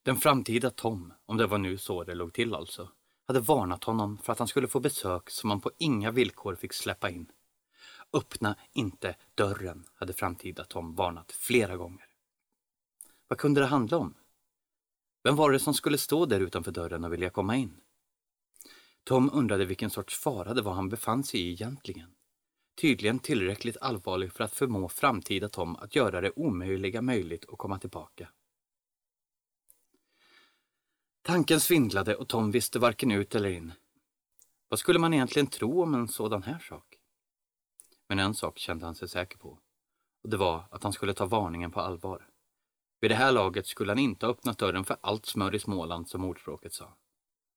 Den 0.02 0.16
framtida 0.16 0.70
Tom, 0.70 1.12
om 1.26 1.36
det 1.36 1.46
var 1.46 1.58
nu 1.58 1.78
så 1.78 2.04
det 2.04 2.14
låg 2.14 2.32
till 2.32 2.54
alltså, 2.54 2.88
hade 3.26 3.40
varnat 3.40 3.84
honom 3.84 4.18
för 4.18 4.32
att 4.32 4.38
han 4.38 4.48
skulle 4.48 4.68
få 4.68 4.80
besök 4.80 5.30
som 5.30 5.50
han 5.50 5.60
på 5.60 5.70
inga 5.78 6.10
villkor 6.10 6.54
fick 6.54 6.72
släppa 6.72 7.10
in. 7.10 7.30
Öppna 8.12 8.56
inte 8.72 9.16
dörren, 9.34 9.84
hade 9.94 10.12
framtida 10.12 10.64
Tom 10.64 10.94
varnat 10.94 11.32
flera 11.32 11.76
gånger. 11.76 12.06
Vad 13.28 13.38
kunde 13.38 13.60
det 13.60 13.66
handla 13.66 13.98
om? 13.98 14.14
Vem 15.22 15.36
var 15.36 15.50
det 15.50 15.58
som 15.58 15.74
skulle 15.74 15.98
stå 15.98 16.26
där 16.26 16.40
utanför 16.40 16.72
dörren 16.72 17.04
och 17.04 17.12
vilja 17.12 17.30
komma 17.30 17.56
in? 17.56 17.80
Tom 19.04 19.30
undrade 19.32 19.64
vilken 19.64 19.90
sorts 19.90 20.18
fara 20.18 20.54
det 20.54 20.62
var 20.62 20.72
han 20.72 20.88
befann 20.88 21.24
sig 21.24 21.40
i 21.40 21.52
egentligen. 21.52 22.14
Tydligen 22.80 23.18
tillräckligt 23.18 23.76
allvarlig 23.80 24.32
för 24.32 24.44
att 24.44 24.54
förmå 24.54 24.88
framtida 24.88 25.48
Tom 25.48 25.76
att 25.76 25.96
göra 25.96 26.20
det 26.20 26.32
omöjliga 26.36 27.02
möjligt 27.02 27.44
och 27.44 27.58
komma 27.58 27.78
tillbaka. 27.78 28.28
Tanken 31.22 31.60
svindlade 31.60 32.16
och 32.16 32.28
Tom 32.28 32.50
visste 32.50 32.78
varken 32.78 33.10
ut 33.10 33.34
eller 33.34 33.48
in. 33.48 33.72
Vad 34.68 34.78
skulle 34.78 34.98
man 34.98 35.14
egentligen 35.14 35.46
tro 35.46 35.82
om 35.82 35.94
en 35.94 36.08
sådan 36.08 36.42
här 36.42 36.58
sak? 36.58 36.98
Men 38.08 38.18
en 38.18 38.34
sak 38.34 38.58
kände 38.58 38.84
han 38.84 38.94
sig 38.94 39.08
säker 39.08 39.38
på. 39.38 39.58
Och 40.22 40.30
det 40.30 40.36
var 40.36 40.64
att 40.70 40.82
han 40.82 40.92
skulle 40.92 41.14
ta 41.14 41.26
varningen 41.26 41.70
på 41.70 41.80
allvar. 41.80 42.28
Vid 43.00 43.10
det 43.10 43.14
här 43.14 43.32
laget 43.32 43.66
skulle 43.66 43.90
han 43.90 43.98
inte 43.98 44.26
ha 44.26 44.32
öppnat 44.32 44.58
dörren 44.58 44.84
för 44.84 44.96
allt 45.00 45.26
smör 45.26 45.54
i 45.54 45.58
Småland 45.58 46.08
som 46.08 46.24
ordspråket 46.24 46.72
sa. 46.72 46.96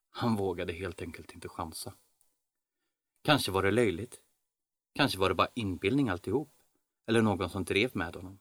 Han 0.10 0.36
vågade 0.36 0.74
helt 0.74 1.02
enkelt 1.02 1.32
inte 1.32 1.50
chansa. 1.50 1.94
Kanske 3.22 3.52
var 3.52 3.64
det 3.64 3.72
löjligt. 3.72 4.20
Kanske 4.94 5.20
var 5.20 5.30
det 5.30 5.36
bara 5.36 5.48
inbildning 5.54 6.10
alltihop. 6.10 6.52
Eller 7.06 7.22
någon 7.22 7.50
som 7.50 7.64
drev 7.64 7.92
med 7.94 8.16
honom. 8.16 8.40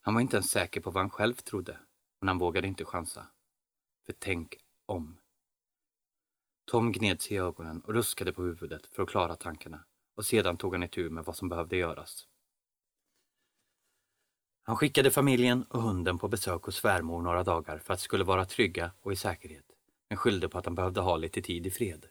Han 0.00 0.14
var 0.14 0.20
inte 0.20 0.36
ens 0.36 0.50
säker 0.50 0.80
på 0.80 0.90
vad 0.90 1.02
han 1.02 1.10
själv 1.10 1.34
trodde, 1.34 1.78
men 2.20 2.28
han 2.28 2.38
vågade 2.38 2.68
inte 2.68 2.84
chansa. 2.84 3.26
För 4.06 4.14
tänk 4.18 4.56
om. 4.86 5.18
Tom 6.64 6.92
gned 6.92 7.22
sig 7.22 7.36
i 7.36 7.40
ögonen 7.40 7.80
och 7.80 7.94
ruskade 7.94 8.32
på 8.32 8.42
huvudet 8.42 8.86
för 8.86 9.02
att 9.02 9.08
klara 9.08 9.36
tankarna 9.36 9.84
och 10.14 10.26
sedan 10.26 10.56
tog 10.56 10.74
han 10.74 10.82
itu 10.82 11.10
med 11.10 11.24
vad 11.24 11.36
som 11.36 11.48
behövde 11.48 11.76
göras. 11.76 12.28
Han 14.62 14.76
skickade 14.76 15.10
familjen 15.10 15.62
och 15.62 15.82
hunden 15.82 16.18
på 16.18 16.28
besök 16.28 16.62
hos 16.62 16.76
svärmor 16.76 17.22
några 17.22 17.44
dagar 17.44 17.78
för 17.78 17.94
att 17.94 17.98
de 17.98 18.04
skulle 18.04 18.24
vara 18.24 18.44
trygga 18.44 18.92
och 19.00 19.12
i 19.12 19.16
säkerhet, 19.16 19.64
men 20.08 20.18
skyllde 20.18 20.48
på 20.48 20.58
att 20.58 20.64
han 20.64 20.74
behövde 20.74 21.00
ha 21.00 21.16
lite 21.16 21.42
tid 21.42 21.66
i 21.66 21.70
fred. 21.70 22.06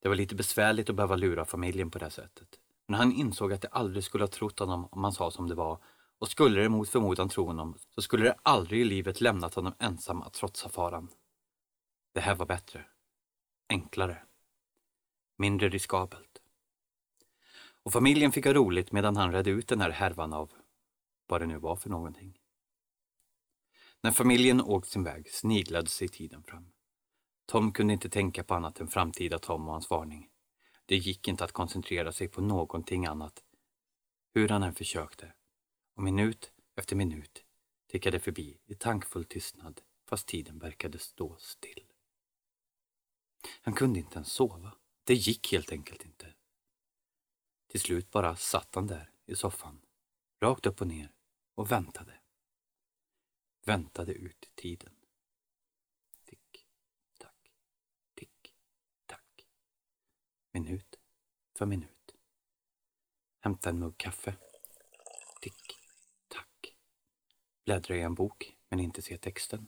Det 0.00 0.08
var 0.08 0.16
lite 0.16 0.34
besvärligt 0.34 0.90
att 0.90 0.96
behöva 0.96 1.16
lura 1.16 1.44
familjen 1.44 1.90
på 1.90 1.98
det 1.98 2.10
sättet, 2.10 2.48
men 2.86 3.00
han 3.00 3.12
insåg 3.12 3.52
att 3.52 3.62
de 3.62 3.68
aldrig 3.72 4.04
skulle 4.04 4.24
ha 4.24 4.28
trott 4.28 4.58
honom 4.58 4.88
om 4.90 5.04
han 5.04 5.12
sa 5.12 5.30
som 5.30 5.48
det 5.48 5.54
var 5.54 5.78
och 6.18 6.28
skulle 6.28 6.60
det 6.60 6.68
mot 6.68 6.88
förmodan 6.88 7.28
tro 7.28 7.46
honom 7.46 7.78
så 7.94 8.02
skulle 8.02 8.24
det 8.24 8.34
aldrig 8.42 8.80
i 8.80 8.84
livet 8.84 9.20
lämnat 9.20 9.54
honom 9.54 9.74
ensam 9.78 10.22
att 10.22 10.32
trotsa 10.32 10.68
faran. 10.68 11.08
Det 12.14 12.20
här 12.20 12.34
var 12.34 12.46
bättre. 12.46 12.84
Enklare. 13.68 14.22
Mindre 15.36 15.68
riskabelt. 15.68 16.42
Och 17.82 17.92
familjen 17.92 18.32
fick 18.32 18.46
ha 18.46 18.52
roligt 18.52 18.92
medan 18.92 19.16
han 19.16 19.32
redde 19.32 19.50
ut 19.50 19.68
den 19.68 19.80
här 19.80 19.90
härvan 19.90 20.32
av 20.32 20.52
vad 21.26 21.40
det 21.40 21.46
nu 21.46 21.58
var 21.58 21.76
för 21.76 21.90
någonting. 21.90 22.38
När 24.00 24.10
familjen 24.10 24.60
åkt 24.60 24.88
sin 24.88 25.04
väg 25.04 25.30
sniglade 25.30 25.88
sig 25.88 26.08
tiden 26.08 26.42
fram. 26.42 26.70
Tom 27.50 27.72
kunde 27.72 27.92
inte 27.92 28.10
tänka 28.10 28.44
på 28.44 28.54
annat 28.54 28.80
än 28.80 28.88
framtida 28.88 29.38
Tom 29.38 29.66
och 29.66 29.72
hans 29.72 29.90
varning. 29.90 30.30
Det 30.86 30.96
gick 30.96 31.28
inte 31.28 31.44
att 31.44 31.52
koncentrera 31.52 32.12
sig 32.12 32.28
på 32.28 32.40
någonting 32.40 33.06
annat, 33.06 33.42
hur 34.34 34.48
han 34.48 34.62
än 34.62 34.74
försökte. 34.74 35.32
Och 35.94 36.02
minut 36.02 36.52
efter 36.76 36.96
minut 36.96 37.44
tickade 37.86 38.20
förbi 38.20 38.60
i 38.66 38.74
tankfull 38.74 39.24
tystnad 39.24 39.80
fast 40.08 40.28
tiden 40.28 40.58
verkade 40.58 40.98
stå 40.98 41.36
still. 41.38 41.92
Han 43.60 43.74
kunde 43.74 43.98
inte 43.98 44.14
ens 44.14 44.32
sova. 44.32 44.72
Det 45.04 45.14
gick 45.14 45.52
helt 45.52 45.72
enkelt 45.72 46.04
inte. 46.04 46.34
Till 47.68 47.80
slut 47.80 48.10
bara 48.10 48.36
satt 48.36 48.74
han 48.74 48.86
där 48.86 49.10
i 49.26 49.36
soffan, 49.36 49.80
rakt 50.40 50.66
upp 50.66 50.80
och 50.80 50.86
ner 50.86 51.12
och 51.54 51.72
väntade. 51.72 52.20
Väntade 53.64 54.12
ut 54.12 54.50
tiden. 54.54 54.94
Tick, 56.24 56.66
tack, 57.18 57.52
tick, 58.14 58.54
tack. 59.06 59.46
Minut 60.58 60.98
för 61.58 61.66
minut. 61.66 62.14
Hämta 63.40 63.70
en 63.70 63.78
mugg 63.78 63.98
kaffe. 63.98 64.36
Tick, 65.40 65.78
tack. 66.28 66.76
Bläddra 67.64 67.96
i 67.96 68.00
en 68.00 68.14
bok 68.14 68.56
men 68.68 68.80
inte 68.80 69.02
se 69.02 69.18
texten. 69.18 69.66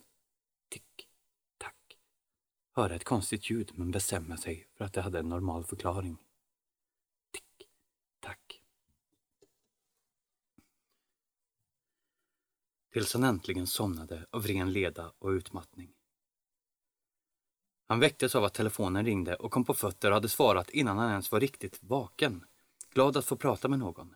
Tick, 0.68 1.08
tack. 1.58 1.98
Höra 2.72 2.94
ett 2.94 3.04
konstigt 3.04 3.50
ljud 3.50 3.72
men 3.74 3.90
bestämma 3.90 4.36
sig 4.36 4.68
för 4.74 4.84
att 4.84 4.92
det 4.92 5.02
hade 5.02 5.18
en 5.18 5.28
normal 5.28 5.64
förklaring. 5.64 6.16
Tick, 7.32 7.68
tack. 8.20 8.62
tills 12.92 13.12
han 13.12 13.24
äntligen 13.24 13.66
somnade 13.66 14.26
av 14.30 14.46
ren 14.46 14.72
leda 14.72 15.12
och 15.18 15.28
utmattning. 15.28 15.94
Han 17.90 18.00
väcktes 18.00 18.34
av 18.34 18.44
att 18.44 18.54
telefonen 18.54 19.04
ringde 19.04 19.34
och 19.34 19.50
kom 19.50 19.64
på 19.64 19.74
fötter 19.74 20.10
och 20.10 20.14
hade 20.14 20.28
svarat 20.28 20.70
innan 20.70 20.98
han 20.98 21.10
ens 21.10 21.32
var 21.32 21.40
riktigt 21.40 21.82
vaken, 21.82 22.44
glad 22.90 23.16
att 23.16 23.24
få 23.24 23.36
prata 23.36 23.68
med 23.68 23.78
någon. 23.78 24.14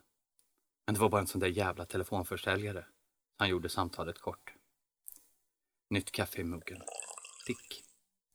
Men 0.85 0.95
det 0.95 1.01
var 1.01 1.09
bara 1.09 1.21
en 1.21 1.27
sån 1.27 1.41
där 1.41 1.47
jävla 1.47 1.85
telefonförsäljare. 1.85 2.85
Han 3.37 3.49
gjorde 3.49 3.69
samtalet 3.69 4.19
kort. 4.19 4.53
Nytt 5.89 6.11
kaffe 6.11 6.41
i 6.41 6.43
muggen. 6.43 6.81
Tick, 7.45 7.83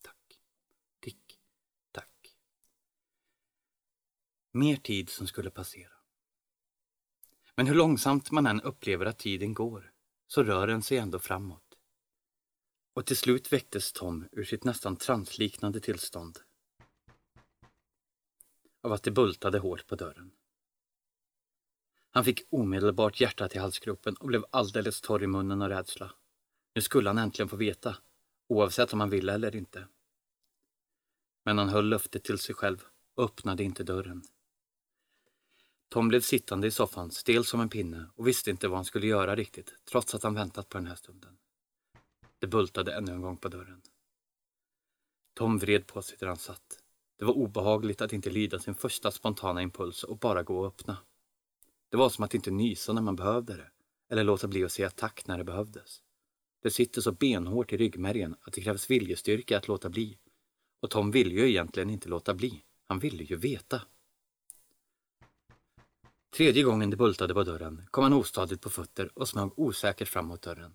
tack, 0.02 0.40
tick, 1.00 1.40
tack. 1.92 2.36
Mer 4.52 4.76
tid 4.76 5.10
som 5.10 5.26
skulle 5.26 5.50
passera. 5.50 5.92
Men 7.56 7.66
hur 7.66 7.74
långsamt 7.74 8.30
man 8.30 8.46
än 8.46 8.60
upplever 8.60 9.06
att 9.06 9.18
tiden 9.18 9.54
går 9.54 9.92
så 10.26 10.42
rör 10.42 10.66
den 10.66 10.82
sig 10.82 10.98
ändå 10.98 11.18
framåt. 11.18 11.69
Och 12.94 13.06
till 13.06 13.16
slut 13.16 13.52
väcktes 13.52 13.92
Tom 13.92 14.28
ur 14.32 14.44
sitt 14.44 14.64
nästan 14.64 14.96
transliknande 14.96 15.80
tillstånd 15.80 16.38
av 18.82 18.92
att 18.92 19.02
det 19.02 19.10
bultade 19.10 19.58
hårt 19.58 19.86
på 19.86 19.96
dörren. 19.96 20.30
Han 22.10 22.24
fick 22.24 22.42
omedelbart 22.50 23.20
hjärtat 23.20 23.54
i 23.54 23.58
halsgropen 23.58 24.14
och 24.14 24.26
blev 24.26 24.44
alldeles 24.50 25.00
torr 25.00 25.22
i 25.22 25.26
munnen 25.26 25.62
av 25.62 25.68
rädsla. 25.68 26.14
Nu 26.74 26.82
skulle 26.82 27.08
han 27.08 27.18
äntligen 27.18 27.48
få 27.48 27.56
veta, 27.56 27.96
oavsett 28.48 28.92
om 28.92 29.00
han 29.00 29.10
ville 29.10 29.32
eller 29.32 29.56
inte. 29.56 29.88
Men 31.44 31.58
han 31.58 31.68
höll 31.68 31.88
löftet 31.88 32.24
till 32.24 32.38
sig 32.38 32.54
själv 32.54 32.84
och 33.14 33.24
öppnade 33.24 33.62
inte 33.62 33.84
dörren. 33.84 34.22
Tom 35.88 36.08
blev 36.08 36.20
sittande 36.20 36.66
i 36.66 36.70
soffan, 36.70 37.10
stel 37.10 37.44
som 37.44 37.60
en 37.60 37.68
pinne 37.68 38.10
och 38.14 38.26
visste 38.26 38.50
inte 38.50 38.68
vad 38.68 38.78
han 38.78 38.84
skulle 38.84 39.06
göra 39.06 39.36
riktigt, 39.36 39.74
trots 39.84 40.14
att 40.14 40.22
han 40.22 40.34
väntat 40.34 40.68
på 40.68 40.78
den 40.78 40.86
här 40.86 40.94
stunden. 40.94 41.39
Det 42.40 42.46
bultade 42.46 42.94
ännu 42.94 43.12
en 43.12 43.22
gång 43.22 43.36
på 43.36 43.48
dörren. 43.48 43.82
Tom 45.34 45.58
vred 45.58 45.86
på 45.86 46.02
sig 46.02 46.16
där 46.20 46.26
han 46.26 46.36
satt. 46.36 46.78
Det 47.18 47.24
var 47.24 47.32
obehagligt 47.32 48.00
att 48.00 48.12
inte 48.12 48.30
lyda 48.30 48.58
sin 48.58 48.74
första 48.74 49.10
spontana 49.10 49.62
impuls 49.62 50.04
och 50.04 50.18
bara 50.18 50.42
gå 50.42 50.58
och 50.60 50.66
öppna. 50.66 50.96
Det 51.88 51.96
var 51.96 52.08
som 52.08 52.24
att 52.24 52.34
inte 52.34 52.50
nysa 52.50 52.92
när 52.92 53.02
man 53.02 53.16
behövde 53.16 53.56
det, 53.56 53.70
eller 54.08 54.24
låta 54.24 54.48
bli 54.48 54.64
att 54.64 54.72
säga 54.72 54.90
tack 54.90 55.26
när 55.26 55.38
det 55.38 55.44
behövdes. 55.44 56.02
Det 56.62 56.70
sitter 56.70 57.00
så 57.00 57.12
benhårt 57.12 57.72
i 57.72 57.76
ryggmärgen 57.76 58.36
att 58.40 58.52
det 58.52 58.60
krävs 58.60 58.90
viljestyrka 58.90 59.58
att 59.58 59.68
låta 59.68 59.88
bli. 59.88 60.18
Och 60.80 60.90
Tom 60.90 61.10
ville 61.10 61.34
ju 61.34 61.48
egentligen 61.48 61.90
inte 61.90 62.08
låta 62.08 62.34
bli. 62.34 62.62
Han 62.88 62.98
ville 62.98 63.24
ju 63.24 63.36
veta. 63.36 63.82
Tredje 66.36 66.62
gången 66.62 66.90
det 66.90 66.96
bultade 66.96 67.34
på 67.34 67.44
dörren 67.44 67.86
kom 67.90 68.02
han 68.02 68.12
ostadigt 68.12 68.62
på 68.62 68.70
fötter 68.70 69.10
och 69.14 69.28
smög 69.28 69.50
osäkert 69.56 70.08
fram 70.08 70.26
mot 70.26 70.42
dörren. 70.42 70.74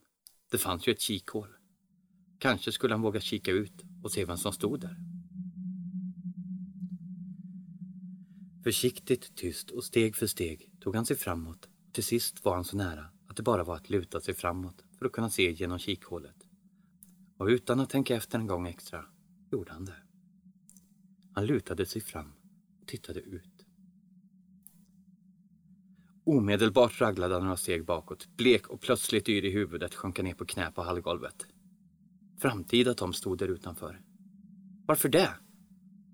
Det 0.56 0.60
fanns 0.60 0.88
ju 0.88 0.91
ett 0.91 1.02
kikhål. 1.02 1.48
Kanske 2.39 2.72
skulle 2.72 2.94
han 2.94 3.02
våga 3.02 3.22
kika 3.22 3.52
ut 3.52 3.84
och 4.04 4.12
se 4.12 4.26
vem 4.26 4.38
som 4.38 4.54
stod 4.54 4.80
där. 4.80 4.98
Försiktigt, 8.63 9.36
tyst 9.36 9.72
och 9.72 9.84
steg 9.84 10.15
för 10.15 10.28
steg 10.28 10.72
tog 10.80 10.96
han 10.96 11.06
sig 11.06 11.18
framåt. 11.18 11.70
Till 11.91 12.04
sist 12.04 12.46
var 12.46 12.56
han 12.56 12.63
så 12.63 12.78
nära 12.78 13.06
att 13.28 13.38
det 13.38 13.44
bara 13.44 13.63
var 13.63 13.76
att 13.76 13.89
luta 13.89 14.22
sig 14.22 14.34
framåt 14.34 14.84
för 15.00 15.06
att 15.06 15.12
kunna 15.12 15.30
se 15.30 15.52
genom 15.52 15.80
kikhålet. 15.80 16.48
Och 17.38 17.48
utan 17.48 17.80
att 17.80 17.89
tänka 17.89 18.15
efter 18.15 18.39
en 18.39 18.48
gång 18.48 18.68
extra 18.68 19.06
gjorde 19.52 19.72
han 19.72 19.86
det. 19.86 19.98
Han 21.34 21.46
lutade 21.46 21.86
sig 21.86 22.02
fram 22.02 22.34
och 22.82 22.88
tittade 22.88 23.20
ut. 23.20 23.55
Omedelbart 26.26 27.02
raglade 27.02 27.34
han 27.34 27.44
några 27.44 27.58
steg 27.58 27.86
bakåt, 27.86 28.28
blek 28.38 28.68
och 28.68 28.82
plötsligt 28.82 29.30
yr 29.30 29.46
i 29.46 29.52
huvudet 29.52 29.96
sjönk 29.96 30.22
ner 30.22 30.34
på 30.34 30.46
knä 30.46 30.72
på 30.72 30.84
hallgolvet. 30.84 31.46
Framtida 32.38 32.94
Tom 32.94 33.14
stod 33.14 33.38
där 33.38 33.48
utanför. 33.48 34.02
Varför 34.86 35.10
det? 35.10 35.30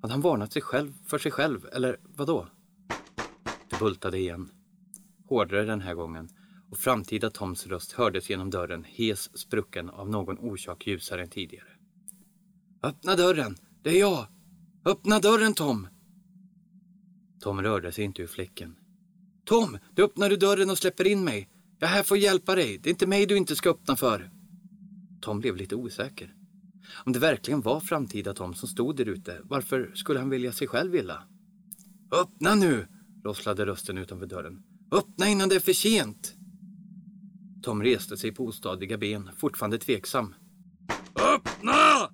Hade 0.01 0.13
han 0.13 0.21
varnat 0.21 0.53
sig 0.53 0.61
själv 0.61 0.93
för 1.05 1.17
sig 1.17 1.31
själv, 1.31 1.67
eller 1.73 1.97
vadå? 2.03 2.47
Det 3.69 3.79
bultade 3.79 4.17
igen. 4.17 4.49
Hårdare 5.27 5.65
den 5.65 5.81
här 5.81 5.93
gången 5.93 6.29
och 6.71 6.77
framtida 6.77 7.29
Toms 7.29 7.67
röst 7.67 7.91
hördes 7.91 8.29
genom 8.29 8.49
dörren, 8.49 8.83
hes, 8.83 9.37
sprucken 9.37 9.89
av 9.89 10.09
någon 10.09 10.37
orsak 10.39 10.87
ljusare 10.87 11.21
än 11.21 11.29
tidigare. 11.29 11.69
Öppna 12.83 13.15
dörren! 13.15 13.55
Det 13.83 13.89
är 13.89 13.99
jag! 13.99 14.27
Öppna 14.85 15.19
dörren, 15.19 15.53
Tom! 15.53 15.87
Tom 17.39 17.61
rörde 17.61 17.91
sig 17.91 18.03
inte 18.03 18.21
ur 18.21 18.27
fläcken. 18.27 18.75
Tom, 19.51 19.77
du 19.95 20.03
öppnar 20.03 20.29
du 20.29 20.35
dörren 20.37 20.69
och 20.69 20.77
släpper 20.77 21.07
in 21.07 21.23
mig. 21.23 21.49
Jag 21.79 21.89
är 21.89 21.93
här 21.93 22.03
för 22.03 22.15
att 22.15 22.21
hjälpa 22.21 22.55
dig. 22.55 22.77
Det 22.77 22.89
är 22.89 22.91
inte 22.91 23.07
mig 23.07 23.25
du 23.25 23.37
inte 23.37 23.55
ska 23.55 23.69
öppna 23.69 23.95
för. 23.95 24.31
Tom 25.21 25.39
blev 25.39 25.55
lite 25.55 25.75
osäker. 25.75 26.33
Om 27.05 27.13
det 27.13 27.19
verkligen 27.19 27.61
var 27.61 27.79
framtida 27.79 28.33
Tom 28.33 28.53
som 28.53 28.69
stod 28.69 28.95
där 28.95 29.09
ute, 29.09 29.39
varför 29.43 29.91
skulle 29.95 30.19
han 30.19 30.29
vilja 30.29 30.51
sig 30.51 30.67
själv 30.67 30.95
illa? 30.95 31.23
Öppna 32.11 32.55
nu! 32.55 32.87
rosslade 33.23 33.65
rösten 33.65 33.97
utanför 33.97 34.25
dörren. 34.25 34.63
Öppna 34.91 35.27
innan 35.27 35.49
det 35.49 35.55
är 35.55 35.59
för 35.59 35.73
sent! 35.73 36.35
Tom 37.63 37.83
reste 37.83 38.17
sig 38.17 38.31
på 38.31 38.45
ostadiga 38.45 38.97
ben, 38.97 39.29
fortfarande 39.37 39.77
tveksam. 39.77 40.35
Öppna! 41.35 42.09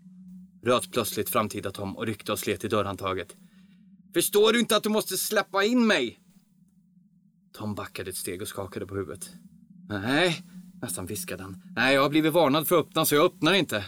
röt 0.63 0.91
plötsligt 0.91 1.29
framtida 1.29 1.71
Tom 1.71 1.97
och 1.97 2.05
ryckte 2.05 2.31
och 2.31 2.39
slet 2.39 2.63
i 2.63 2.67
dörrhandtaget. 2.67 3.35
Förstår 4.13 4.53
du 4.53 4.59
inte 4.59 4.77
att 4.77 4.83
du 4.83 4.89
måste 4.89 5.17
släppa 5.17 5.63
in 5.63 5.87
mig? 5.87 6.19
Tom 7.57 7.75
backade 7.75 8.09
ett 8.09 8.15
steg 8.15 8.41
och 8.41 8.47
skakade 8.47 8.87
på 8.87 8.95
huvudet. 8.95 9.35
Nej, 9.89 10.43
nästan 10.81 11.05
viskade 11.05 11.43
han. 11.43 11.61
Nej, 11.75 11.95
jag 11.95 12.01
har 12.01 12.09
blivit 12.09 12.33
varnad 12.33 12.67
för 12.67 12.79
att 12.79 12.85
öppna 12.85 13.05
så 13.05 13.15
jag 13.15 13.25
öppnar 13.25 13.53
inte. 13.53 13.85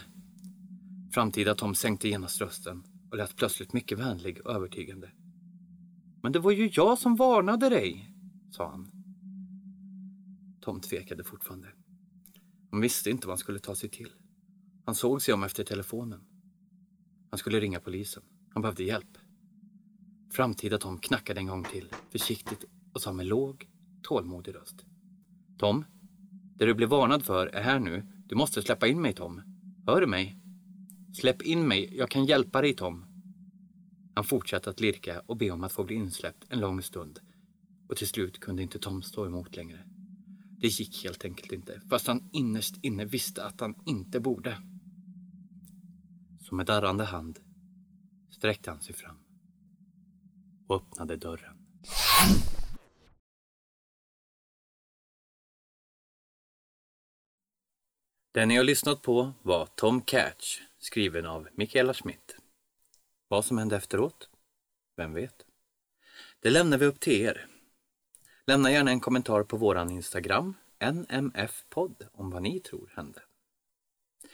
Framtida 1.12 1.56
Tom 1.56 1.76
sänkte 1.76 2.10
genast 2.10 2.42
rösten 2.42 2.84
och 3.12 3.18
lät 3.18 3.36
plötsligt 3.36 3.74
mycket 3.74 4.00
vänlig 4.00 4.46
och 4.46 4.52
övertygande. 4.52 5.12
Men 6.24 6.32
det 6.32 6.40
var 6.40 6.52
ju 6.52 6.70
jag 6.74 6.98
som 6.98 7.16
varnade 7.16 7.70
dig, 7.70 8.12
sa 8.52 8.72
han. 8.72 8.92
Tom 10.62 10.82
tvekade 10.82 11.24
fortfarande. 11.24 11.68
Han 12.72 12.82
visste 12.82 13.10
inte 13.10 13.28
vad 13.28 13.32
han 13.32 13.38
skulle 13.38 13.60
ta 13.60 13.76
sig 13.76 13.90
till. 13.90 14.10
Han 14.86 14.96
såg 14.96 15.22
sig 15.22 15.34
om 15.34 15.44
efter 15.44 15.64
telefonen. 15.64 16.22
Han 17.30 17.38
skulle 17.38 17.60
ringa 17.60 17.80
polisen. 17.80 18.24
Han 18.54 18.62
behövde 18.62 18.84
hjälp. 18.84 19.18
Framtida 20.32 20.78
Tom 20.78 20.98
knackade 20.98 21.40
en 21.40 21.48
gång 21.48 21.64
till, 21.64 21.94
försiktigt 22.12 22.66
och 22.94 23.02
sa 23.02 23.14
med 23.14 23.26
låg, 23.26 23.68
tålmodig 24.02 24.56
röst. 24.56 24.86
Tom, 25.58 25.86
det 26.56 26.66
du 26.66 26.74
blev 26.74 26.90
varnad 26.90 27.24
för 27.24 27.48
är 27.48 27.62
här 27.62 27.80
nu. 27.80 28.08
Du 28.26 28.36
måste 28.36 28.62
släppa 28.62 28.88
in 28.88 29.02
mig, 29.02 29.14
Tom. 29.14 29.42
Hör 29.86 30.02
du 30.02 30.08
mig? 30.08 30.40
Släpp 31.14 31.42
in 31.42 31.68
mig, 31.68 31.98
jag 31.98 32.10
kan 32.10 32.26
hjälpa 32.26 32.62
dig, 32.62 32.74
Tom. 32.76 33.06
Han 34.16 34.24
fortsatte 34.24 34.70
att 34.70 34.80
lirka 34.80 35.22
och 35.26 35.38
be 35.38 35.52
om 35.52 35.64
att 35.64 35.72
få 35.72 35.84
bli 35.84 35.96
insläppt 35.96 36.46
en 36.50 36.60
lång 36.60 36.82
stund. 36.82 37.20
Och 37.90 37.98
till 37.98 38.08
slut 38.08 38.40
kunde 38.40 38.64
inte 38.64 38.80
Tom 38.80 39.02
stå 39.02 39.26
emot 39.26 39.56
längre. 39.56 39.86
Det 40.62 40.68
gick 40.68 41.04
helt 41.04 41.26
enkelt 41.26 41.52
inte, 41.52 41.82
fast 41.90 42.08
han 42.08 42.30
innerst 42.34 42.76
inne 42.82 43.06
visste 43.06 43.46
att 43.46 43.62
han 43.62 43.76
inte 43.86 44.20
borde. 44.20 44.58
Så 46.40 46.56
med 46.56 46.66
darrande 46.66 47.04
hand 47.04 47.40
sträckte 48.30 48.72
han 48.72 48.82
sig 48.82 48.96
fram 48.96 49.18
och 50.68 50.76
öppnade 50.76 51.16
dörren. 51.16 51.58
Den 58.32 58.48
ni 58.48 58.58
har 58.58 58.64
lyssnat 58.64 59.02
på 59.02 59.34
var 59.42 59.66
Tom 59.66 60.02
Catch, 60.02 60.62
skriven 60.80 61.26
av 61.26 61.48
Michaela 61.56 61.94
Schmidt. 61.94 62.36
Vad 63.28 63.46
som 63.46 63.58
hände 63.58 63.76
efteråt? 63.76 64.30
Vem 64.96 65.14
vet? 65.14 65.46
Det 66.40 66.50
lämnar 66.50 66.78
vi 66.78 66.86
upp 66.86 67.00
till 67.00 67.22
er. 67.22 67.48
Lämna 68.48 68.72
gärna 68.72 68.92
en 68.92 69.00
kommentar 69.00 69.44
på 69.44 69.58
våran 69.58 69.92
Instagram, 69.92 70.54
nmfpodd, 70.80 72.08
om 72.14 72.30
vad 72.30 72.42
ni 72.42 72.60
tror 72.60 72.92
hände. 72.96 73.22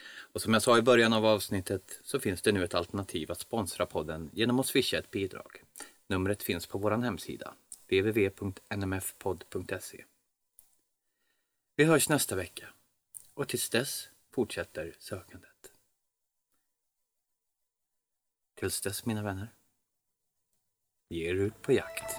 Och 0.05 0.41
som 0.41 0.53
jag 0.53 0.61
sa 0.61 0.77
i 0.77 0.81
början 0.81 1.13
av 1.13 1.25
avsnittet 1.25 1.99
så 2.03 2.19
finns 2.19 2.41
det 2.41 2.51
nu 2.51 2.63
ett 2.63 2.75
alternativ 2.75 3.31
att 3.31 3.39
sponsra 3.39 3.85
podden 3.85 4.29
genom 4.33 4.59
att 4.59 4.67
swisha 4.67 4.97
ett 4.97 5.11
bidrag. 5.11 5.63
Numret 6.07 6.43
finns 6.43 6.67
på 6.67 6.77
vår 6.77 6.91
hemsida, 6.91 7.53
www.nmfpodd.se. 7.87 10.05
Vi 11.75 11.83
hörs 11.83 12.09
nästa 12.09 12.35
vecka 12.35 12.67
och 13.35 13.47
tills 13.47 13.69
dess 13.69 14.09
fortsätter 14.31 14.95
sökandet. 14.99 15.71
Tills 18.55 18.81
dess, 18.81 19.05
mina 19.05 19.23
vänner, 19.23 19.53
ger 21.09 21.29
er 21.29 21.35
ut 21.35 21.61
på 21.61 21.71
jakt. 21.71 22.15